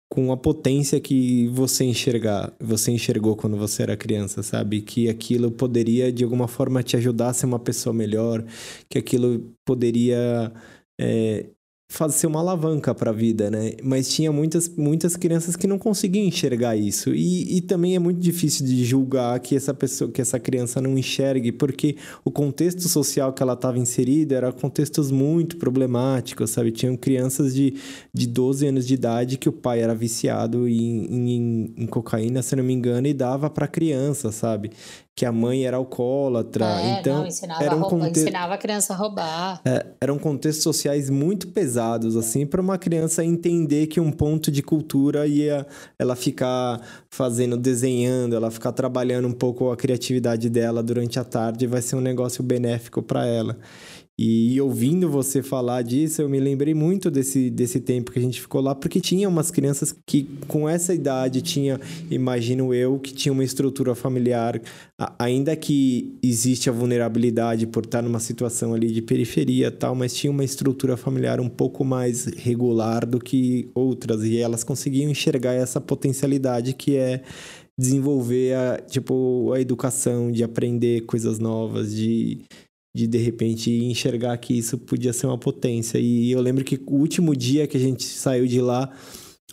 [0.10, 4.82] com a potência que você enxergar, você enxergou quando você era criança, sabe?
[4.82, 8.46] Que aquilo poderia de alguma forma te ajudar a ser uma pessoa melhor,
[8.90, 10.54] que aquilo poderia
[11.00, 11.48] é,
[11.90, 13.72] fazer uma alavanca para a vida, né?
[13.82, 17.14] Mas tinha muitas, muitas crianças que não conseguiam enxergar isso.
[17.14, 20.98] E, e também é muito difícil de julgar que essa pessoa, que essa criança não
[20.98, 21.96] enxergue, porque
[22.26, 26.72] o contexto social que ela estava inserida era contextos muito problemáticos, sabe?
[26.72, 27.76] Tinham crianças de,
[28.14, 32.54] de 12 anos de idade que o pai era viciado em, em, em cocaína, se
[32.56, 34.72] não me engano, e dava para criança, sabe?
[35.18, 36.64] Que a mãe era alcoólatra.
[36.80, 39.60] É, então, não, ensinava, era um conte- ensinava a criança a roubar.
[39.66, 44.62] é, eram contextos sociais muito pesados, assim, para uma criança entender que um ponto de
[44.62, 45.66] cultura ia
[45.98, 51.66] ela ficar fazendo, desenhando, ela ficar trabalhando um pouco a criatividade dela durante a tarde,
[51.66, 53.58] vai ser um negócio benéfico para ela.
[54.20, 58.42] E ouvindo você falar disso, eu me lembrei muito desse, desse tempo que a gente
[58.42, 63.32] ficou lá, porque tinha umas crianças que, com essa idade, tinha, imagino eu, que tinha
[63.32, 64.60] uma estrutura familiar,
[65.20, 70.32] ainda que existe a vulnerabilidade por estar numa situação ali de periferia tal, mas tinha
[70.32, 75.80] uma estrutura familiar um pouco mais regular do que outras, e elas conseguiam enxergar essa
[75.80, 77.22] potencialidade que é
[77.80, 82.40] desenvolver a, tipo, a educação, de aprender coisas novas, de
[82.98, 86.00] de de repente enxergar que isso podia ser uma potência.
[86.00, 88.92] E eu lembro que o último dia que a gente saiu de lá,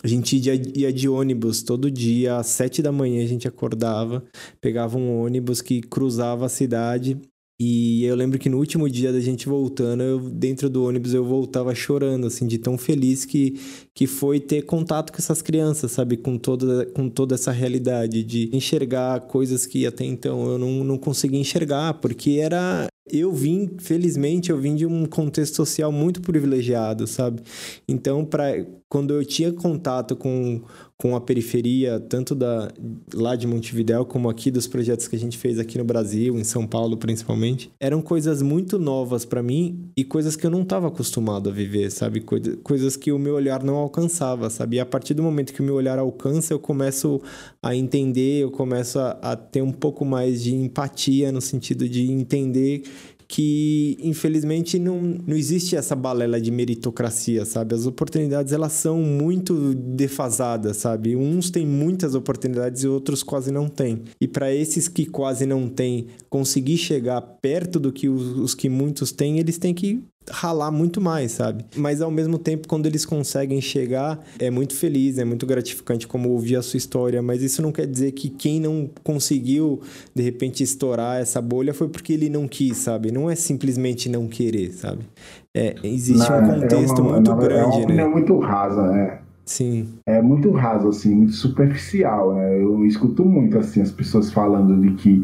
[0.03, 4.23] a gente ia, ia de ônibus todo dia, às sete da manhã a gente acordava,
[4.59, 7.17] pegava um ônibus que cruzava a cidade.
[7.57, 11.23] E eu lembro que no último dia da gente voltando, eu, dentro do ônibus eu
[11.23, 13.57] voltava chorando, assim, de tão feliz que,
[13.93, 16.17] que foi ter contato com essas crianças, sabe?
[16.17, 20.97] Com toda, com toda essa realidade, de enxergar coisas que até então eu não, não
[20.97, 22.87] conseguia enxergar, porque era.
[23.07, 27.43] Eu vim, felizmente, eu vim de um contexto social muito privilegiado, sabe?
[27.87, 30.61] Então, pra, quando eu tinha contato com,
[30.97, 32.71] com a periferia, tanto da,
[33.13, 36.43] lá de Montevidéu, como aqui dos projetos que a gente fez aqui no Brasil, em
[36.43, 40.87] São Paulo principalmente, eram coisas muito novas para mim e coisas que eu não estava
[40.87, 42.21] acostumado a viver, sabe?
[42.21, 44.77] Coisa, coisas que o meu olhar não alcançava, sabe?
[44.77, 47.21] E a partir do momento que o meu olhar alcança, eu começo
[47.61, 52.09] a entender, eu começo a, a ter um pouco mais de empatia no sentido de
[52.09, 52.83] entender
[53.27, 57.75] que infelizmente não, não existe essa balela de meritocracia, sabe?
[57.75, 61.15] As oportunidades elas são muito defasadas, sabe?
[61.15, 64.03] Uns têm muitas oportunidades e outros quase não têm.
[64.19, 68.69] E para esses que quase não têm, conseguir chegar perto do que os, os que
[68.69, 71.65] muitos têm, eles têm que ralar muito mais, sabe?
[71.75, 76.29] Mas ao mesmo tempo, quando eles conseguem chegar, é muito feliz, é muito gratificante como
[76.29, 79.81] ouvir a sua história, mas isso não quer dizer que quem não conseguiu
[80.13, 83.11] de repente estourar essa bolha foi porque ele não quis, sabe?
[83.11, 85.01] Não é simplesmente não querer, sabe?
[85.53, 87.83] É, existe Não, um é contexto uma- muito É grande, uma né?
[87.83, 89.19] opinião muito rasa, né?
[89.45, 89.89] Sim.
[90.07, 92.61] É muito raso, assim, muito superficial, né?
[92.61, 95.21] Eu escuto muito, assim, as pessoas falando de que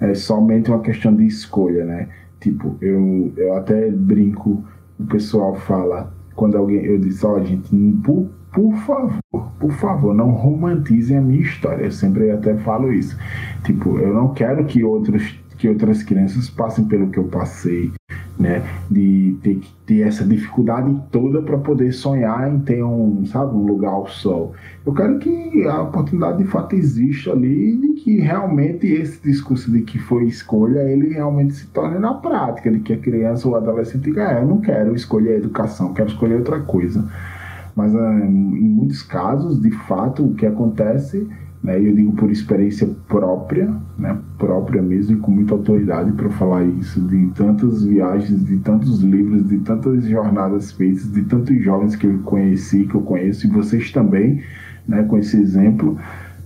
[0.00, 2.08] é somente uma questão de escolha, né?
[2.42, 4.64] Tipo, eu, eu até brinco,
[4.98, 7.70] o pessoal fala, quando alguém, eu disse, ó, gente,
[8.02, 11.84] por, por favor, por favor, não romantizem a minha história.
[11.84, 13.16] Eu sempre até falo isso.
[13.62, 17.92] Tipo, eu não quero que outros que outras crianças passem pelo que eu passei,
[18.36, 18.64] né?
[18.90, 23.64] De ter que ter essa dificuldade toda para poder sonhar em ter um, sabe, um
[23.64, 24.54] lugar ao sol.
[24.84, 29.82] Eu quero que a oportunidade de fato exista ali e que realmente esse discurso de
[29.82, 34.02] que foi escolha, ele realmente se torne na prática, de que a criança ou adolescente
[34.02, 37.08] diga, é, eu não quero escolher a educação, quero escolher outra coisa.
[37.76, 41.24] Mas ah, em muitos casos, de fato, o que acontece
[41.62, 46.64] né, eu digo por experiência própria, né, própria mesmo e com muita autoridade para falar
[46.64, 52.06] isso, de tantas viagens, de tantos livros, de tantas jornadas feitas, de tantos jovens que
[52.06, 54.42] eu conheci, que eu conheço, e vocês também,
[54.88, 55.96] né, com esse exemplo,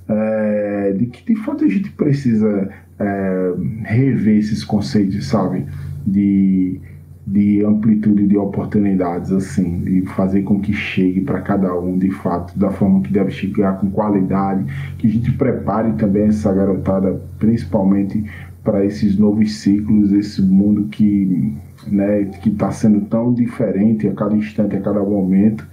[0.08, 3.54] é, de que de fato a gente precisa é,
[3.84, 5.64] rever esses conceitos, sabe,
[6.06, 6.78] de
[7.26, 12.56] de amplitude de oportunidades, assim, e fazer com que chegue para cada um de fato,
[12.56, 14.64] da forma que deve chegar, com qualidade,
[14.96, 18.24] que a gente prepare também essa garotada, principalmente
[18.62, 21.56] para esses novos ciclos, esse mundo que
[21.86, 25.66] né, que está sendo tão diferente a cada instante, a cada momento,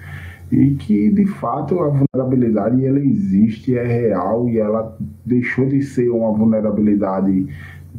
[0.51, 4.95] e que de fato a vulnerabilidade ela existe, é real e ela
[5.26, 7.47] deixou de ser uma vulnerabilidade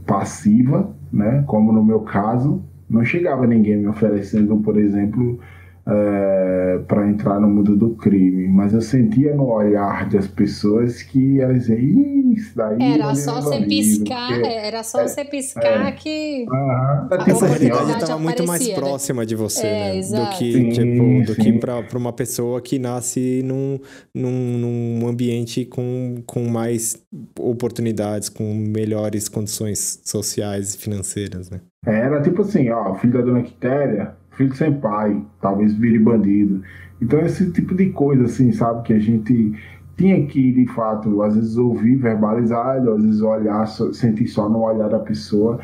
[0.06, 2.62] passiva, né, como no meu caso,
[2.94, 5.38] não chegava ninguém me oferecendo, por exemplo,
[5.86, 11.40] é, para entrar no mundo do crime, mas eu sentia no olhar das pessoas que
[11.40, 12.76] elas diziam, "Ih, isso daí.
[12.80, 16.42] Era não só é você piscar, porque- era só você piscar que.
[16.42, 18.74] É A tipo Essa realidade estava muito mais né?
[18.74, 20.00] próxima de você, É, né?
[20.24, 21.42] Do que, Sim, tipo, do sim.
[21.42, 23.78] que para uma pessoa que nasce num,
[24.14, 26.96] num, num ambiente com, com mais
[27.38, 31.60] oportunidades, com melhores condições sociais e financeiras, né?
[31.86, 36.62] Era tipo assim, ó, filho da dona Quitéria, filho sem pai, talvez vire bandido.
[37.00, 39.52] Então esse tipo de coisa, assim, sabe, que a gente
[39.96, 44.88] tinha que, de fato, às vezes ouvir, verbalizar, às vezes olhar, sentir só no olhar
[44.88, 45.60] da pessoa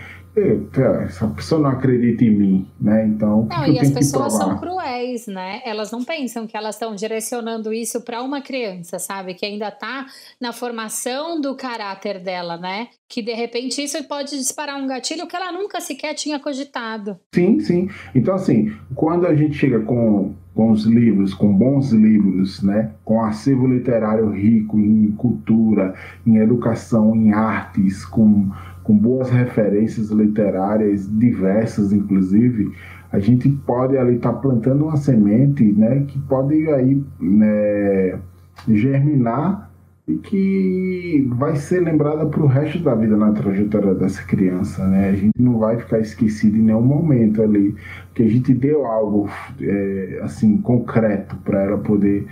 [1.04, 3.04] essa pessoa não acredita em mim, né?
[3.06, 5.60] Então, não, e as pessoas são cruéis, né?
[5.64, 9.34] Elas não pensam que elas estão direcionando isso para uma criança, sabe?
[9.34, 10.06] Que ainda está
[10.40, 12.88] na formação do caráter dela, né?
[13.08, 17.18] Que de repente isso pode disparar um gatilho que ela nunca sequer tinha cogitado.
[17.34, 17.88] Sim, sim.
[18.14, 22.92] Então, assim, quando a gente chega com, com os livros, com bons livros, né?
[23.04, 25.94] Com acervo literário rico em cultura,
[26.26, 28.50] em educação, em artes, com
[28.82, 32.72] com boas referências literárias diversas, inclusive,
[33.12, 38.18] a gente pode ali estar tá plantando uma semente, né, que pode aí né,
[38.66, 39.69] germinar
[40.10, 45.10] e que vai ser lembrada para o resto da vida na trajetória dessa criança, né?
[45.10, 47.74] A gente não vai ficar esquecido em nenhum momento ali,
[48.14, 49.28] que a gente deu algo
[49.60, 52.26] é, assim concreto para ela poder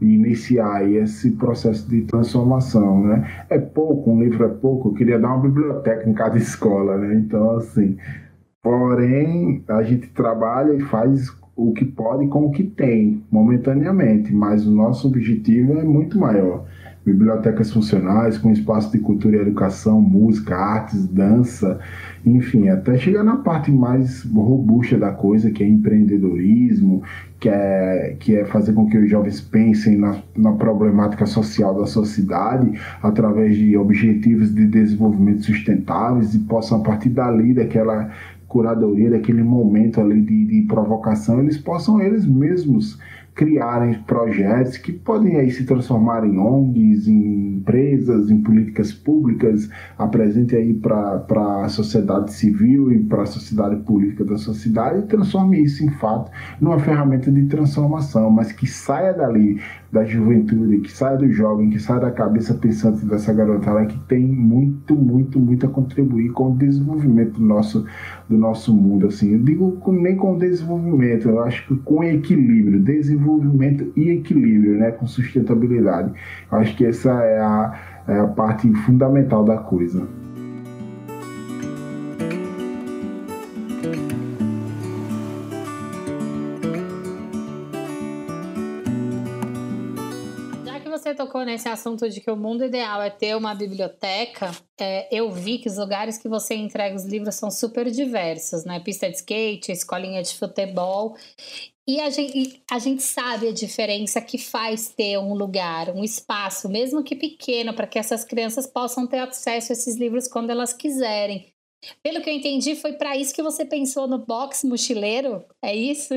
[0.00, 3.28] iniciar esse processo de transformação, né?
[3.50, 7.14] É pouco, um livro é pouco, eu queria dar uma biblioteca em cada escola, né?
[7.14, 7.96] Então, assim,
[8.62, 14.66] porém, a gente trabalha e faz o que pode com o que tem, momentaneamente, mas
[14.66, 16.66] o nosso objetivo é muito maior.
[17.04, 21.78] Bibliotecas funcionais com espaço de cultura e educação, música, artes, dança,
[22.24, 27.02] enfim, até chegar na parte mais robusta da coisa, que é empreendedorismo,
[27.38, 31.86] que é, que é fazer com que os jovens pensem na, na problemática social da
[31.86, 38.10] sociedade através de objetivos de desenvolvimento sustentáveis e possam, a partir dali, daquela
[38.48, 42.98] curadoria, daquele momento ali de, de provocação, eles possam eles mesmos
[43.34, 49.68] criarem projetos que podem aí se transformar em ONGs, em empresas, em políticas públicas,
[49.98, 55.62] apresente aí para a sociedade civil e para a sociedade política da sociedade e transforme
[55.62, 56.30] isso em fato
[56.60, 59.60] numa ferramenta de transformação, mas que saia dali
[59.94, 64.26] da juventude, que saia do jovem, que saia da cabeça pensante dessa garotada que tem
[64.26, 67.86] muito, muito, muito a contribuir com o desenvolvimento do nosso,
[68.28, 69.06] do nosso mundo.
[69.06, 74.76] Assim, eu digo com, nem com desenvolvimento, eu acho que com equilíbrio, desenvolvimento e equilíbrio,
[74.76, 76.12] né, com sustentabilidade.
[76.50, 80.04] Eu acho que essa é a, é a parte fundamental da coisa.
[91.12, 95.58] Tocou nesse assunto de que o mundo ideal é ter uma biblioteca, é, eu vi
[95.58, 98.78] que os lugares que você entrega os livros são super diversos, né?
[98.78, 101.16] Pista de skate, escolinha de futebol.
[101.86, 106.68] E a gente, a gente sabe a diferença que faz ter um lugar, um espaço,
[106.68, 110.72] mesmo que pequeno, para que essas crianças possam ter acesso a esses livros quando elas
[110.72, 111.52] quiserem.
[112.02, 115.44] Pelo que eu entendi, foi para isso que você pensou no box mochileiro?
[115.60, 116.14] É isso?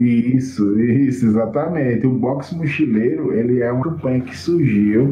[0.00, 2.06] Isso, isso, exatamente.
[2.06, 5.10] O box mochileiro, ele é uma campanha que surgiu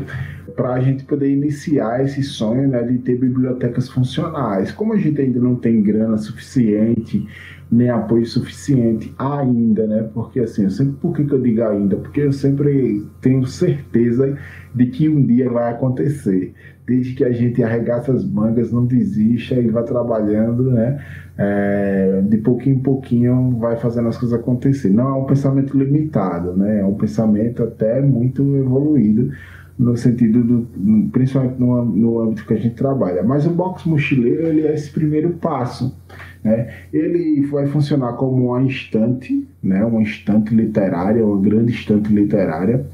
[0.57, 4.72] para a gente poder iniciar esse sonho né, de ter bibliotecas funcionais.
[4.72, 7.28] Como a gente ainda não tem grana suficiente,
[7.70, 10.09] nem apoio suficiente ainda, né?
[10.14, 11.97] Porque assim, eu sempre, por que, que eu digo ainda?
[11.97, 14.39] Porque eu sempre tenho certeza
[14.74, 16.55] de que um dia vai acontecer
[16.86, 20.99] desde que a gente arregaça as mangas, não desista e vá trabalhando, né?
[21.41, 24.91] É, de pouquinho em pouquinho vai fazendo as coisas acontecer.
[24.91, 26.80] Não é um pensamento limitado, né?
[26.80, 29.30] É um pensamento até muito evoluído
[29.78, 33.22] no sentido do, principalmente no, no âmbito que a gente trabalha.
[33.22, 35.97] Mas o box mochileiro ele é esse primeiro passo,
[36.43, 36.68] né?
[36.93, 39.84] Ele vai funcionar como uma estante, né?
[39.84, 42.84] Uma estante literária, uma grande estante literária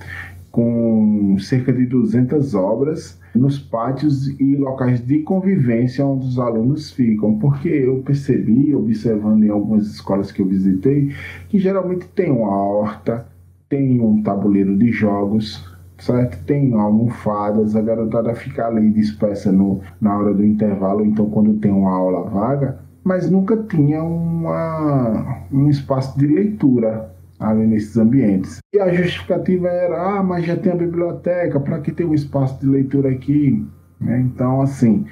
[0.54, 7.36] com cerca de 200 obras nos pátios e locais de convivência onde os alunos ficam,
[7.40, 11.10] porque eu percebi, observando em algumas escolas que eu visitei,
[11.48, 13.26] que geralmente tem uma horta,
[13.68, 16.44] tem um tabuleiro de jogos, certo?
[16.44, 21.72] Tem almofadas, a garotada fica ali dispersa no, na hora do intervalo, então quando tem
[21.72, 28.58] uma aula vaga, mas nunca tinha uma, um espaço de leitura ali nesses ambientes.
[28.72, 32.60] E a justificativa era, ah, mas já tem a biblioteca, para que ter um espaço
[32.60, 33.66] de leitura aqui?
[34.00, 34.20] Né?
[34.20, 35.06] Então, assim,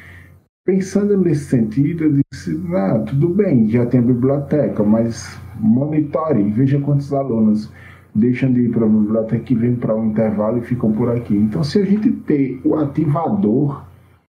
[0.65, 6.81] pensando nesse sentido, eu disse, ah, tudo bem, já tem a biblioteca, mas monitore, veja
[6.81, 7.73] quantos alunos
[8.15, 11.35] deixam de ir para a biblioteca e vêm para um intervalo e ficam por aqui.
[11.35, 13.85] Então, se a gente ter o ativador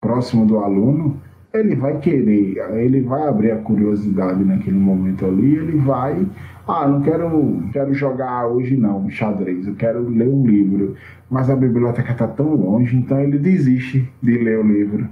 [0.01, 1.21] próximo do aluno,
[1.59, 6.25] ele vai querer, ele vai abrir a curiosidade naquele momento ali, ele vai
[6.67, 10.95] ah, não quero, quero jogar hoje não, xadrez, eu quero ler um livro.
[11.29, 15.07] Mas a biblioteca está tão longe, então ele desiste de ler o livro.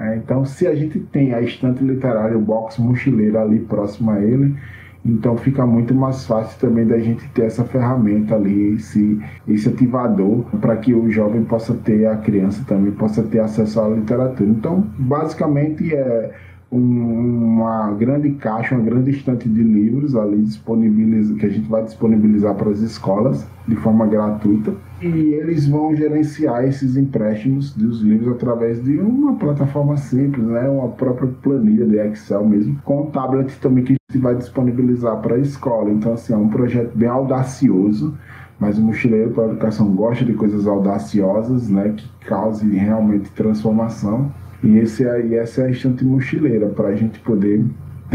[0.00, 4.20] É, então, se a gente tem a estante literária, o box mochileiro ali próximo a
[4.20, 4.56] ele,
[5.04, 10.44] Então fica muito mais fácil também da gente ter essa ferramenta ali, esse, esse ativador,
[10.60, 14.48] para que o jovem possa ter, a criança também possa ter acesso à literatura.
[14.48, 16.32] Então, basicamente é
[16.70, 22.54] uma grande caixa, uma grande estante de livros ali disponibiliza, que a gente vai disponibilizar
[22.54, 28.82] para as escolas de forma gratuita e eles vão gerenciar esses empréstimos dos livros através
[28.82, 33.84] de uma plataforma simples, né, uma própria planilha de Excel mesmo, com um tablet também
[33.84, 35.90] que gente vai disponibilizar para a escola.
[35.90, 38.14] Então assim, é um projeto bem audacioso
[38.58, 44.32] mas o mochileiro para a educação gosta de coisas audaciosas, né, que causem realmente transformação.
[44.62, 47.64] E, esse é, e essa é a estante mochileira, para a gente poder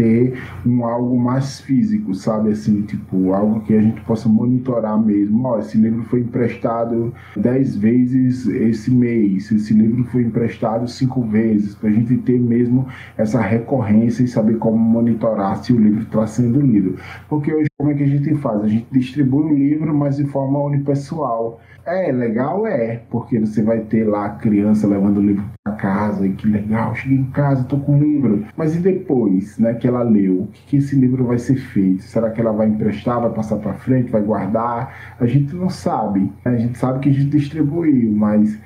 [0.00, 2.50] ter um algo mais físico, sabe?
[2.50, 5.46] Assim, tipo, algo que a gente possa monitorar mesmo.
[5.46, 11.74] Ó, esse livro foi emprestado dez vezes esse mês, esse livro foi emprestado cinco vezes,
[11.74, 12.86] para a gente ter mesmo
[13.18, 16.96] essa recorrência e saber como monitorar se o livro está sendo lido.
[17.28, 18.62] Porque hoje, como é que a gente faz?
[18.62, 21.60] A gente distribui o livro, mas de forma unipessoal.
[21.86, 26.26] É, legal é, porque você vai ter lá a criança levando o livro para casa,
[26.26, 28.46] e que legal, cheguei em casa, tô com o livro.
[28.56, 32.02] Mas e depois, né, que ela leu, o que, que esse livro vai ser feito?
[32.02, 35.16] Será que ela vai emprestar, vai passar para frente, vai guardar?
[35.18, 36.20] A gente não sabe.
[36.44, 36.52] Né?
[36.52, 38.58] A gente sabe que a gente distribuiu, mas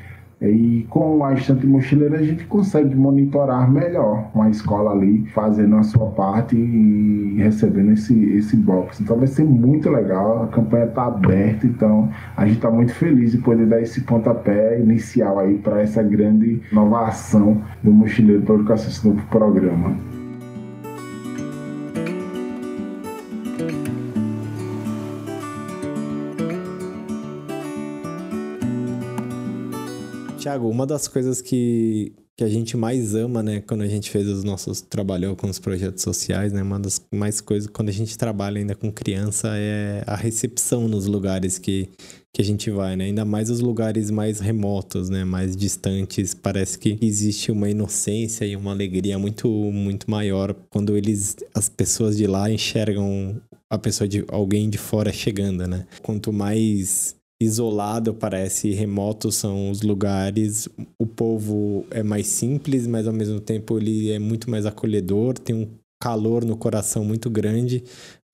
[0.51, 5.83] e com a estante mochileira a gente consegue monitorar melhor uma escola ali fazendo a
[5.83, 9.01] sua parte e recebendo esse, esse box.
[9.01, 13.33] Então vai ser muito legal, a campanha está aberta, então a gente está muito feliz
[13.33, 18.89] de poder dar esse pontapé inicial aí para essa grande inovação do Mochileiro para Educação,
[18.89, 20.14] esse novo programa.
[30.45, 34.29] Tiago, uma das coisas que, que a gente mais ama, né, quando a gente fez
[34.29, 38.19] os nossos trabalhou com os projetos sociais, né, uma das mais coisas quando a gente
[38.19, 41.89] trabalha ainda com criança é a recepção nos lugares que,
[42.31, 46.79] que a gente vai, né, ainda mais os lugares mais remotos, né, mais distantes, parece
[46.79, 52.27] que existe uma inocência e uma alegria muito muito maior quando eles as pessoas de
[52.27, 53.41] lá enxergam
[53.71, 55.87] a pessoa de alguém de fora chegando, né?
[56.03, 60.69] Quanto mais isolado, parece remoto são os lugares.
[60.99, 65.55] O povo é mais simples, mas ao mesmo tempo ele é muito mais acolhedor, tem
[65.55, 65.69] um
[66.01, 67.85] calor no coração muito grande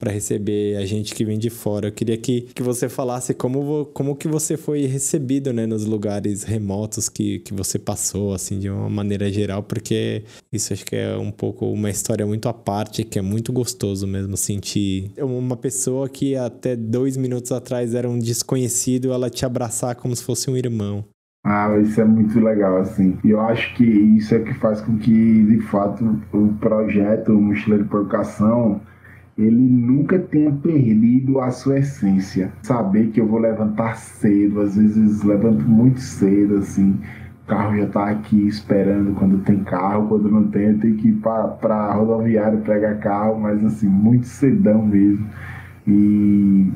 [0.01, 1.88] para receber a gente que vem de fora.
[1.88, 6.42] Eu queria que, que você falasse como, como que você foi recebido, né, nos lugares
[6.42, 11.14] remotos que, que você passou, assim, de uma maneira geral, porque isso acho que é
[11.18, 16.09] um pouco uma história muito à parte, que é muito gostoso mesmo sentir uma pessoa
[16.09, 20.57] que até dois minutos atrás era um desconhecido, ela te abraçar como se fosse um
[20.57, 21.05] irmão.
[21.44, 23.18] Ah, isso é muito legal, assim.
[23.24, 27.84] E eu acho que isso é que faz com que, de fato, o projeto Mochileiro
[27.84, 28.80] de Educação
[29.41, 32.53] ele nunca tenha perdido a sua essência.
[32.62, 36.99] Saber que eu vou levantar cedo, às vezes levanto muito cedo, assim,
[37.45, 41.09] o carro já está aqui esperando quando tem carro, quando não tem, eu tenho que
[41.09, 45.26] ir para a rodoviária pegar carro, mas assim, muito cedão mesmo.
[45.86, 46.70] E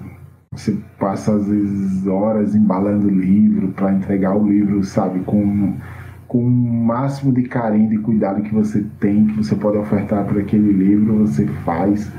[0.51, 5.75] você passa às vezes horas embalando livro para entregar o livro, sabe, com
[6.35, 10.41] com o máximo de carinho e cuidado que você tem, que você pode ofertar para
[10.41, 12.11] aquele livro, você faz.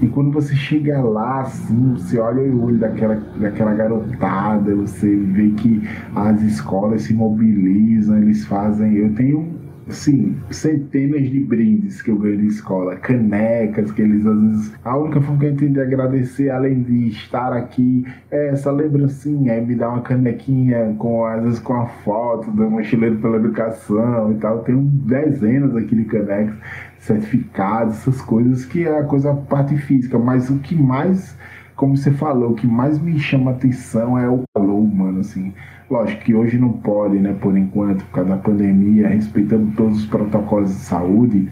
[0.00, 5.50] E quando você chega lá, assim, você olha o olho daquela, daquela garotada, você vê
[5.50, 5.86] que
[6.16, 8.94] as escolas se mobilizam, eles fazem.
[8.94, 9.53] Eu tenho
[9.88, 14.74] sim, centenas de brindes que eu ganhei de escola, canecas que eles às vezes.
[14.84, 19.52] A única forma que eu entendi de agradecer, além de estar aqui, é essa lembrancinha,
[19.52, 24.32] é me dar uma canequinha com, às vezes, com a foto do mochileiro pela educação
[24.32, 24.60] e tal.
[24.60, 26.56] Tenho dezenas aqui de canecas,
[26.98, 31.36] certificados, essas coisas que é a coisa parte física, mas o que mais
[31.76, 35.52] como você falou, o que mais me chama atenção é o calor humano, assim.
[35.94, 40.06] Lógico que hoje não pode, né, por enquanto, por causa da pandemia, respeitando todos os
[40.06, 41.48] protocolos de saúde,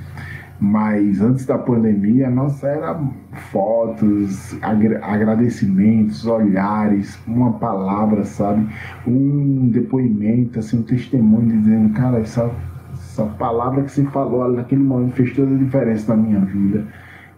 [0.59, 3.01] mas antes da pandemia, nossa, era
[3.53, 8.66] fotos, agradecimentos, olhares, uma palavra, sabe?
[9.07, 12.51] Um depoimento, assim, um testemunho dizendo, cara, essa,
[12.95, 16.84] essa palavra que você falou naquele momento fez toda a diferença na minha vida.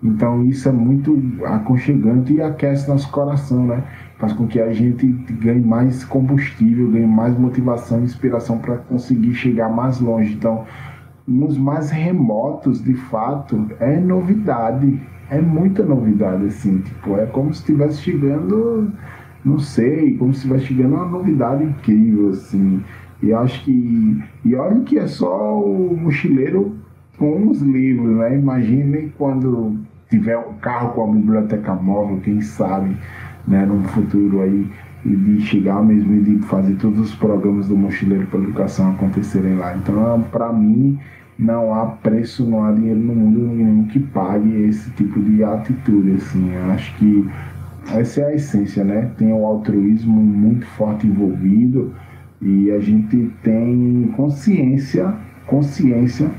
[0.03, 3.83] Então isso é muito aconchegante e aquece nosso coração, né?
[4.25, 9.35] Faz com que a gente ganhe mais combustível, ganhe mais motivação e inspiração para conseguir
[9.35, 10.33] chegar mais longe.
[10.33, 10.65] Então,
[11.29, 14.99] nos mais remotos, de fato, é novidade.
[15.29, 16.79] É muita novidade, assim.
[16.79, 18.91] Tipo, é como se estivesse chegando,
[19.45, 22.83] não sei, como se estivesse chegando uma novidade incrível, assim.
[23.23, 24.25] E acho que.
[24.43, 26.75] E olha que é só o mochileiro
[27.19, 28.37] com os livros, né?
[28.37, 32.97] Imagine quando tiver um carro com a biblioteca móvel, quem sabe,
[33.47, 34.71] né, no futuro aí,
[35.05, 39.77] de chegar mesmo e de fazer todos os programas do Mochileiro para Educação acontecerem lá.
[39.77, 40.99] Então, para mim,
[41.39, 46.13] não há preço, não há dinheiro no mundo nenhum que pague esse tipo de atitude,
[46.13, 46.53] assim.
[46.53, 47.29] Eu acho que
[47.93, 49.11] essa é a essência, né?
[49.19, 51.93] Tem o altruísmo muito forte envolvido
[52.41, 55.15] e a gente tem consciência,
[55.47, 56.31] consciência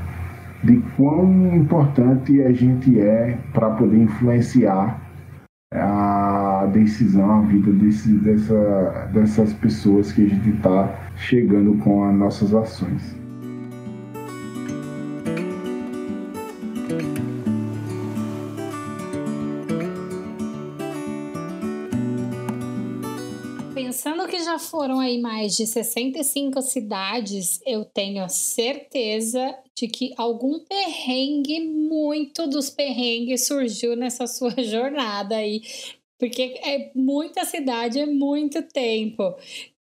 [0.64, 5.00] de quão importante a gente é para poder influenciar
[5.72, 12.16] a decisão, a vida desse, dessa, dessas pessoas que a gente está chegando com as
[12.16, 13.16] nossas ações.
[23.74, 30.60] Pensando que já foram aí mais de 65 cidades, eu tenho certeza de que algum
[30.60, 35.62] perrengue, muito dos perrengues surgiu nessa sua jornada aí,
[36.20, 39.36] porque é muita cidade, é muito tempo.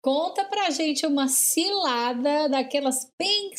[0.01, 3.51] Conta pra gente uma cilada daquelas bem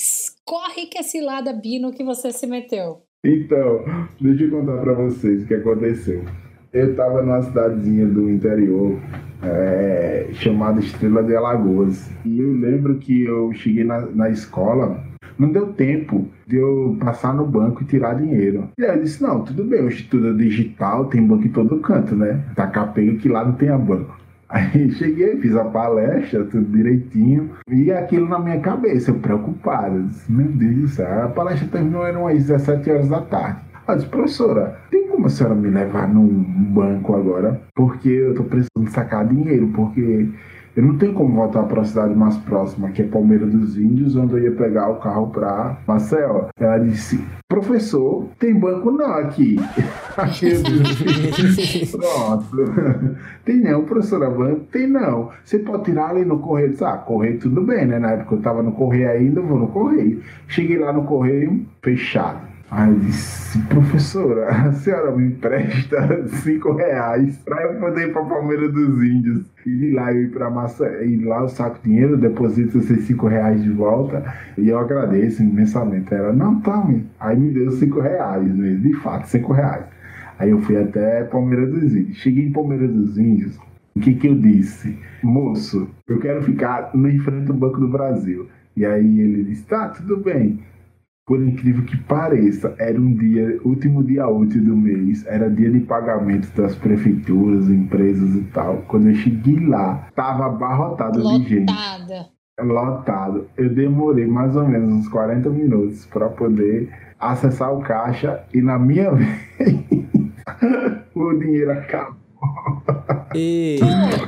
[0.46, 3.04] corre que é cilada Bino que você se meteu.
[3.24, 3.84] Então,
[4.20, 6.24] deixa eu contar pra vocês o que aconteceu.
[6.72, 8.98] Eu tava numa cidadezinha do interior
[9.44, 12.10] é, chamada Estrela de Alagoas.
[12.24, 15.04] E eu lembro que eu cheguei na, na escola,
[15.40, 18.70] não deu tempo de eu passar no banco e tirar dinheiro.
[18.78, 21.80] E aí eu disse, não, tudo bem, o Instituto é digital tem banco em todo
[21.80, 22.44] canto, né?
[22.56, 24.20] Tá capega que lá não tem a banco.
[24.50, 30.02] Aí cheguei, fiz a palestra, tudo direitinho, e aquilo na minha cabeça, eu preocupado.
[30.02, 33.60] Disse, Meu Deus do céu, a palestra terminou, eram umas 17 horas da tarde.
[33.88, 37.62] Eu disse, professora, tem como a senhora me levar num banco agora?
[37.76, 40.30] Porque eu tô precisando sacar dinheiro, porque
[40.80, 44.16] eu não tenho como voltar para a cidade mais próxima, que é Palmeira dos Índios,
[44.16, 46.48] onde eu ia pegar o carro para Marcel.
[46.58, 49.58] Ela disse: Professor, tem banco não aqui.
[51.92, 52.46] Pronto.
[53.44, 54.62] Tem não, professora, banco?
[54.72, 55.32] Tem não.
[55.44, 56.70] Você pode tirar ali no correio.
[56.70, 58.00] Disse, ah, correio tudo bem, né?
[58.00, 60.22] Na época eu estava no correio ainda, eu vou no correio.
[60.48, 62.49] Cheguei lá no correio, fechado.
[62.72, 68.70] Aí disse, professora, a senhora me empresta cinco reais para eu poder ir para Palmeira
[68.70, 69.46] dos Índios.
[69.66, 73.64] E lá eu ir para massa, e lá eu saco dinheiro, deposito esses cinco reais
[73.64, 74.24] de volta
[74.56, 76.14] e eu agradeço imensamente.
[76.14, 77.08] Ela, não, tome.
[77.20, 79.86] Aí me deu cinco reais mesmo, de fato, cinco reais.
[80.38, 82.18] Aí eu fui até Palmeira dos Índios.
[82.18, 83.58] Cheguei em Palmeira dos Índios,
[83.96, 84.96] o que que eu disse?
[85.24, 88.48] Moço, eu quero ficar no frente do Banco do Brasil.
[88.78, 90.60] E aí ele disse, tá, tudo bem
[91.30, 95.80] por incrível que pareça, era um dia, último dia útil do mês, era dia de
[95.82, 98.78] pagamento das prefeituras, empresas e tal.
[98.88, 101.72] Quando eu cheguei lá, tava abarrotado de gente.
[102.60, 103.46] Lotado.
[103.56, 108.80] Eu demorei mais ou menos uns 40 minutos para poder acessar o caixa e na
[108.80, 109.38] minha vez
[111.14, 112.19] o dinheiro acabou.
[113.34, 113.86] Eita,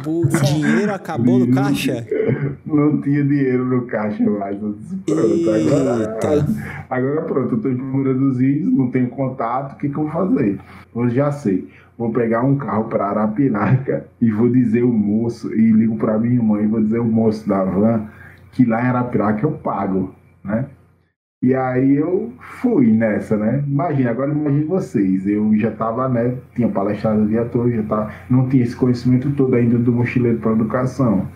[0.08, 2.06] o dinheiro acabou no caixa?
[2.66, 4.58] Não tinha dinheiro no caixa mais.
[4.60, 6.46] Pronto, agora,
[6.90, 10.12] agora pronto, eu tô Palmeira dos Índios, não tenho contato, o que, que eu vou
[10.12, 10.60] fazer?
[10.96, 11.68] Eu já sei.
[11.98, 16.42] Vou pegar um carro para Arapiraca e vou dizer o moço, e ligo para minha
[16.42, 18.08] mãe, vou dizer o moço da van
[18.52, 20.66] que lá em Arapiraca eu pago, né?
[21.44, 23.64] E aí eu fui nessa, né?
[23.66, 26.36] Imagina, agora imagine vocês, eu já estava, né?
[26.54, 30.38] Tinha palestrado o dia todo, já tava, não tinha esse conhecimento todo ainda do mochileiro
[30.38, 31.28] para educação.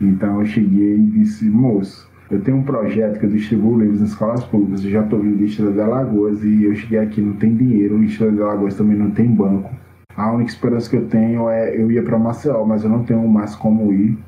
[0.00, 4.10] Então eu cheguei e disse, moço, eu tenho um projeto que eu distribuo livros nas
[4.10, 7.34] escolas públicas, eu já estou vindo de Estrela de Alagoas e eu cheguei aqui, não
[7.34, 9.70] tem dinheiro, Estrela de Alagoas também não tem banco.
[10.16, 13.26] A única esperança que eu tenho é eu ia para Maceió, mas eu não tenho
[13.28, 14.18] mais como ir.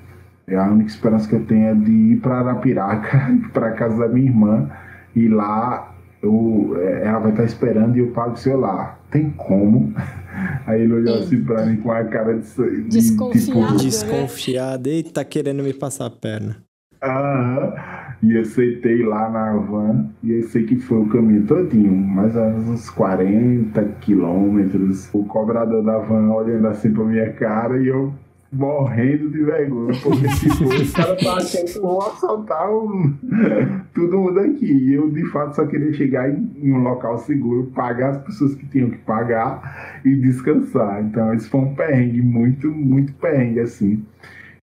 [0.48, 4.28] A única esperança que eu tenho é de ir para Arapiraca, para casa da minha
[4.28, 4.70] irmã
[5.18, 9.00] e lá eu, é, ela vai estar esperando e eu pago o celular.
[9.10, 9.92] Tem como?
[10.66, 13.66] Aí ele olhou assim pra mim com a cara de, de desconfiado.
[13.66, 14.86] Tipo, desconfiado.
[14.88, 16.56] Eita, tá querendo me passar a perna.
[17.02, 17.74] Aham.
[18.20, 22.34] E eu aceitei lá na van e eu sei que foi o caminho todinho, mais
[22.34, 25.08] ou menos uns 40 quilômetros.
[25.12, 28.12] O cobrador da van olhando assim pra minha cara e eu
[28.50, 33.14] morrendo de vergonha, porque tipo, os caras tá achando que vão assaltar um...
[33.94, 34.66] todo mundo aqui.
[34.66, 38.54] E eu, de fato, só queria chegar em, em, um local seguro, pagar as pessoas
[38.54, 41.02] que tinham que pagar e descansar.
[41.02, 44.04] Então, esse foi um perrengue, muito, muito perrengue, assim.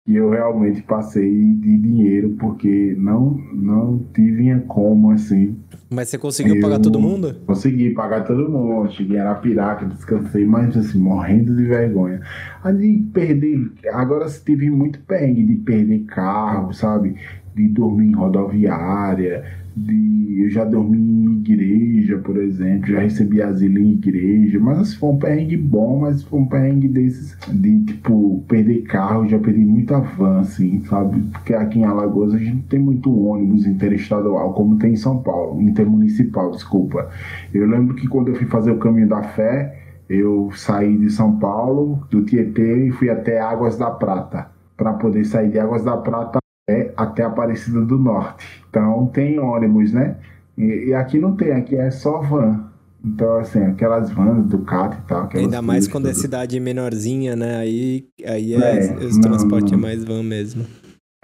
[0.06, 5.56] E eu realmente passei de dinheiro, porque não, não tive como, assim,
[5.88, 7.36] mas você conseguiu eu pagar todo mundo?
[7.46, 8.90] Consegui pagar todo mundo.
[8.90, 12.20] Cheguei em Arapiraca, descansei, mas assim, morrendo de vergonha.
[12.62, 13.70] Ali perder.
[13.92, 17.14] Agora tive muito perrengue de perder carro, sabe?
[17.54, 19.44] De dormir em rodoviária,
[19.76, 20.16] de.
[20.42, 25.10] Eu já dormi em igreja, por exemplo, já recebi asilo em igreja, mas assim, foi
[25.10, 29.98] um perrengue bom, mas foi um perrengue desses de tipo perder carro, já perdi muita
[29.98, 31.20] van, assim, sabe?
[31.32, 35.60] Porque aqui em Alagoas a gente tem muito ônibus interestadual, como tem em São Paulo,
[35.60, 37.08] intermunicipal, desculpa.
[37.52, 41.38] Eu lembro que quando eu fui fazer o caminho da fé, eu saí de São
[41.38, 45.96] Paulo, do Tietê, e fui até Águas da Prata, para poder sair de Águas da
[45.96, 48.64] Prata é, até Aparecida do Norte.
[48.68, 50.16] Então tem ônibus, né?
[50.58, 52.64] E, e, aqui não tem, aqui é só van.
[53.04, 55.28] Então, assim, aquelas vans do CAT e tal.
[55.34, 57.58] Ainda mais quando é cidade menorzinha, né?
[57.58, 60.64] Aí, aí é, é o transporte é mais van mesmo.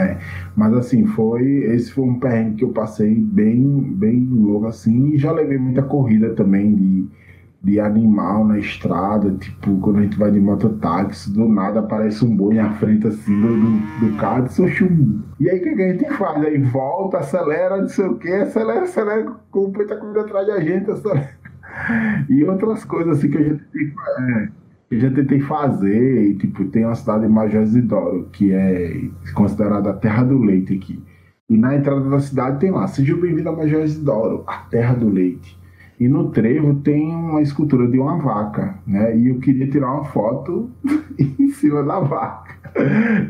[0.00, 0.18] É,
[0.54, 1.44] mas assim, foi.
[1.74, 3.64] Esse foi um perrengue que eu passei bem,
[3.94, 5.12] bem louco assim.
[5.12, 7.08] E já levei muita corrida também de
[7.62, 12.36] de animal na estrada, tipo, quando a gente vai de mototáxi, do nada aparece um
[12.36, 14.48] boi na frente assim do, do carro,
[15.38, 16.44] e aí o que, a gente faz?
[16.44, 20.60] Aí volta, acelera, não sei o que, acelera, acelera, o boi tá correndo atrás da
[20.60, 21.30] gente, acelera.
[22.28, 24.48] E outras coisas assim que a gente tem é,
[24.90, 29.90] eu já tentei fazer, e, tipo, tem uma cidade de Major Isidoro, que é considerada
[29.90, 31.02] a terra do leite aqui.
[31.48, 35.08] E na entrada da cidade tem lá, seja bem-vindo a Major Isidoro, a terra do
[35.08, 35.61] leite.
[36.02, 39.16] E no trevo tem uma escultura de uma vaca, né?
[39.16, 40.68] E eu queria tirar uma foto
[41.16, 42.56] em cima da vaca.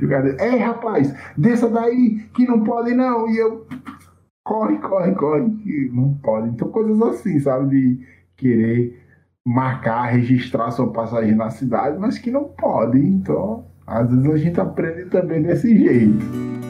[0.01, 3.29] E o cara disse, ei rapaz, desça daí que não pode não.
[3.29, 3.67] E eu,
[4.43, 6.49] corre, corre, corre, que não pode.
[6.49, 7.69] Então coisas assim, sabe?
[7.69, 8.01] De
[8.39, 8.99] querer
[9.45, 12.99] marcar, registrar sua passagem na cidade, mas que não pode.
[12.99, 16.62] Então, às vezes a gente aprende também desse jeito.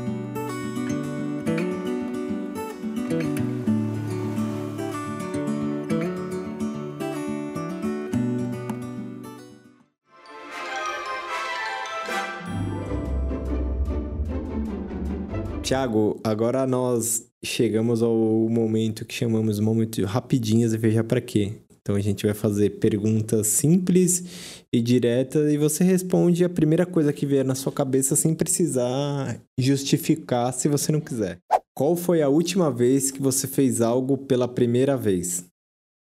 [15.62, 18.16] Tiago, agora nós chegamos ao
[18.50, 21.52] momento que chamamos momento rapidinhas e veja para quê.
[21.80, 27.12] Então a gente vai fazer perguntas simples e diretas e você responde a primeira coisa
[27.12, 31.38] que vier na sua cabeça sem precisar justificar se você não quiser.
[31.74, 35.46] Qual foi a última vez que você fez algo pela primeira vez?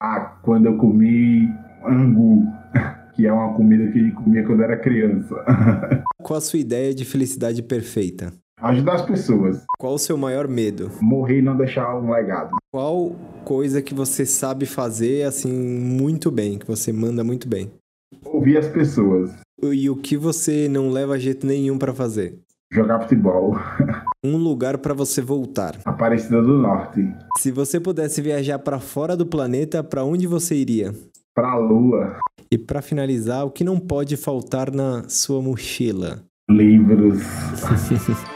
[0.01, 1.47] Ah, quando eu comi
[1.85, 2.47] angu,
[3.15, 5.35] que é uma comida que comia quando era criança.
[6.21, 8.33] Qual a sua ideia de felicidade perfeita?
[8.61, 9.65] Ajudar as pessoas.
[9.79, 10.91] Qual o seu maior medo?
[11.01, 12.51] Morrer e não deixar um legado.
[12.71, 17.71] Qual coisa que você sabe fazer assim muito bem, que você manda muito bem?
[18.23, 19.31] Ouvir as pessoas.
[19.63, 22.37] E o que você não leva jeito nenhum para fazer?
[22.71, 23.55] Jogar futebol.
[24.23, 25.79] um lugar para você voltar.
[25.83, 27.03] Aparecida do Norte.
[27.39, 30.93] Se você pudesse viajar para fora do planeta, para onde você iria?
[31.33, 32.17] Para a Lua.
[32.51, 36.21] E para finalizar, o que não pode faltar na sua mochila?
[36.47, 37.21] Livros.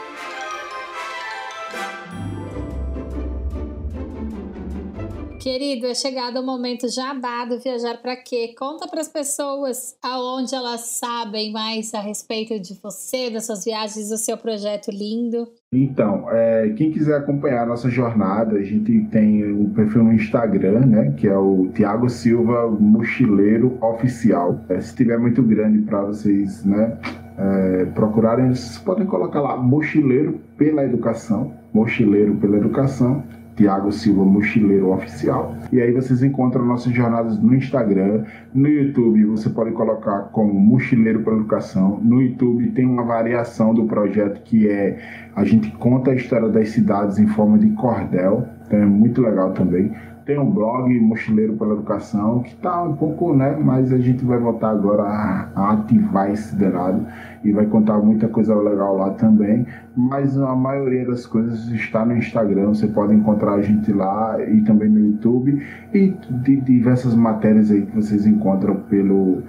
[5.46, 8.52] Querido, é chegado o momento já dado viajar para quê?
[8.58, 14.08] Conta para as pessoas aonde elas sabem mais a respeito de você, das suas viagens,
[14.08, 15.46] do seu projeto lindo.
[15.72, 20.14] Então, é, quem quiser acompanhar a nossa jornada, a gente tem o um perfil no
[20.14, 24.58] Instagram, né, que é o Tiago Silva Mochileiro Oficial.
[24.68, 26.98] É, se tiver muito grande para vocês, né,
[27.38, 33.22] é, procurarem, vocês podem colocar lá Mochileiro pela Educação, Mochileiro pela Educação
[33.56, 35.56] Tiago Silva Mochileiro Oficial.
[35.72, 41.22] E aí vocês encontram nossas jornadas no Instagram, no YouTube você pode colocar como Mochileiro
[41.22, 41.98] para Educação.
[42.02, 44.98] No YouTube tem uma variação do projeto que é
[45.34, 49.52] a gente conta a história das cidades em forma de cordel, então é muito legal
[49.52, 49.92] também.
[50.26, 53.56] Tem um blog Mochileiro pela Educação, que está um pouco, né?
[53.56, 57.06] Mas a gente vai voltar agora a, a ativar esse danado
[57.44, 59.64] e vai contar muita coisa legal lá também.
[59.96, 64.62] Mas a maioria das coisas está no Instagram, você pode encontrar a gente lá e
[64.62, 65.64] também no YouTube.
[65.94, 69.44] E de diversas matérias aí que vocês encontram pelo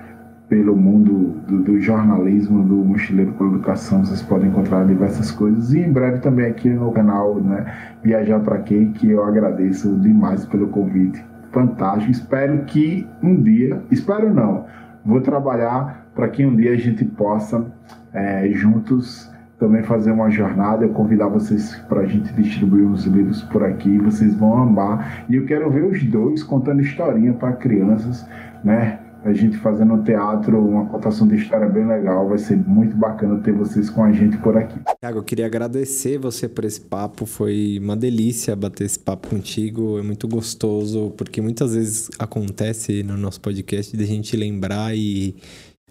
[0.50, 5.74] pelo mundo do, do, jornalismo, do Mochileiro pela Educação, vocês podem encontrar diversas coisas.
[5.74, 7.66] E em breve também aqui no canal, né,
[8.02, 11.24] Viajar para Quem, que eu agradeço demais pelo convite.
[11.52, 12.12] Fantástico.
[12.12, 14.66] Espero que um dia, espero não,
[15.06, 17.66] vou trabalhar para que um dia a gente possa
[18.14, 23.42] é, juntos também fazer uma jornada, eu convidar vocês para a gente distribuir os livros
[23.42, 25.26] por aqui, vocês vão amar.
[25.28, 28.28] E eu quero ver os dois contando historinha para crianças,
[28.64, 29.00] né?
[29.28, 32.28] A gente fazendo teatro, uma contação de história bem legal.
[32.30, 34.80] Vai ser muito bacana ter vocês com a gente por aqui.
[35.00, 37.26] Tiago, eu queria agradecer você por esse papo.
[37.26, 40.00] Foi uma delícia bater esse papo contigo.
[40.00, 45.36] É muito gostoso, porque muitas vezes acontece no nosso podcast de a gente lembrar e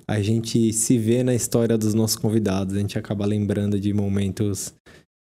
[0.08, 2.74] a gente se vê na história dos nossos convidados.
[2.74, 4.72] A gente acaba lembrando de momentos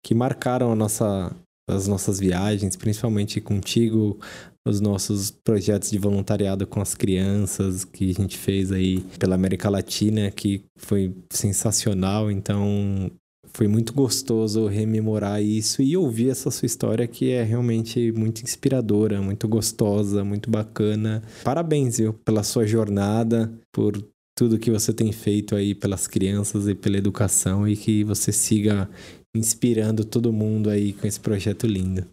[0.02, 1.34] que marcaram a nossa,
[1.68, 4.18] as nossas viagens, principalmente contigo,
[4.66, 9.70] os nossos projetos de voluntariado com as crianças que a gente fez aí pela América
[9.70, 12.30] Latina, que foi sensacional.
[12.30, 13.10] Então,
[13.54, 19.22] foi muito gostoso rememorar isso e ouvir essa sua história que é realmente muito inspiradora,
[19.22, 21.22] muito gostosa, muito bacana.
[21.44, 23.96] Parabéns, viu, pela sua jornada, por
[24.36, 28.90] tudo que você tem feito aí pelas crianças e pela educação e que você siga
[29.34, 32.04] inspirando todo mundo aí com esse projeto lindo.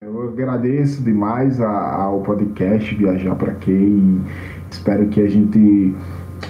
[0.00, 4.22] Eu agradeço demais ao podcast Viajar para Quem.
[4.70, 5.92] Espero que a gente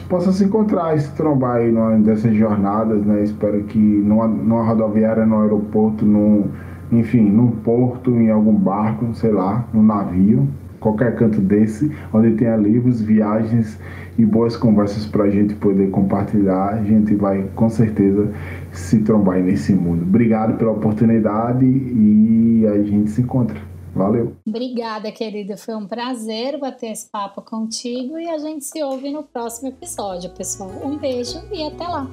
[0.07, 3.23] possa se encontrar e se trombar aí numa dessas jornadas, né?
[3.23, 6.51] Espero que numa, numa rodoviária, no aeroporto, num,
[6.93, 10.47] enfim, num porto, em algum barco, sei lá, num navio,
[10.81, 13.79] qualquer canto desse, onde tenha livros, viagens
[14.19, 16.75] e boas conversas para a gente poder compartilhar.
[16.75, 18.31] A gente vai com certeza
[18.73, 20.03] se trombar nesse mundo.
[20.03, 23.61] Obrigado pela oportunidade e a gente se encontra.
[23.95, 24.37] Valeu.
[24.47, 25.57] Obrigada, querida.
[25.57, 30.31] Foi um prazer bater esse papo contigo e a gente se ouve no próximo episódio,
[30.31, 30.71] pessoal.
[30.85, 32.09] Um beijo e até lá.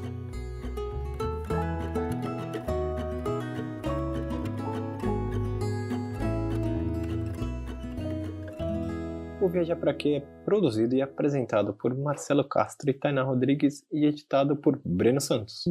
[9.46, 14.04] O Viajar Pra Quê é produzido e apresentado por Marcelo Castro e Tainá Rodrigues e
[14.04, 15.66] editado por Breno Santos.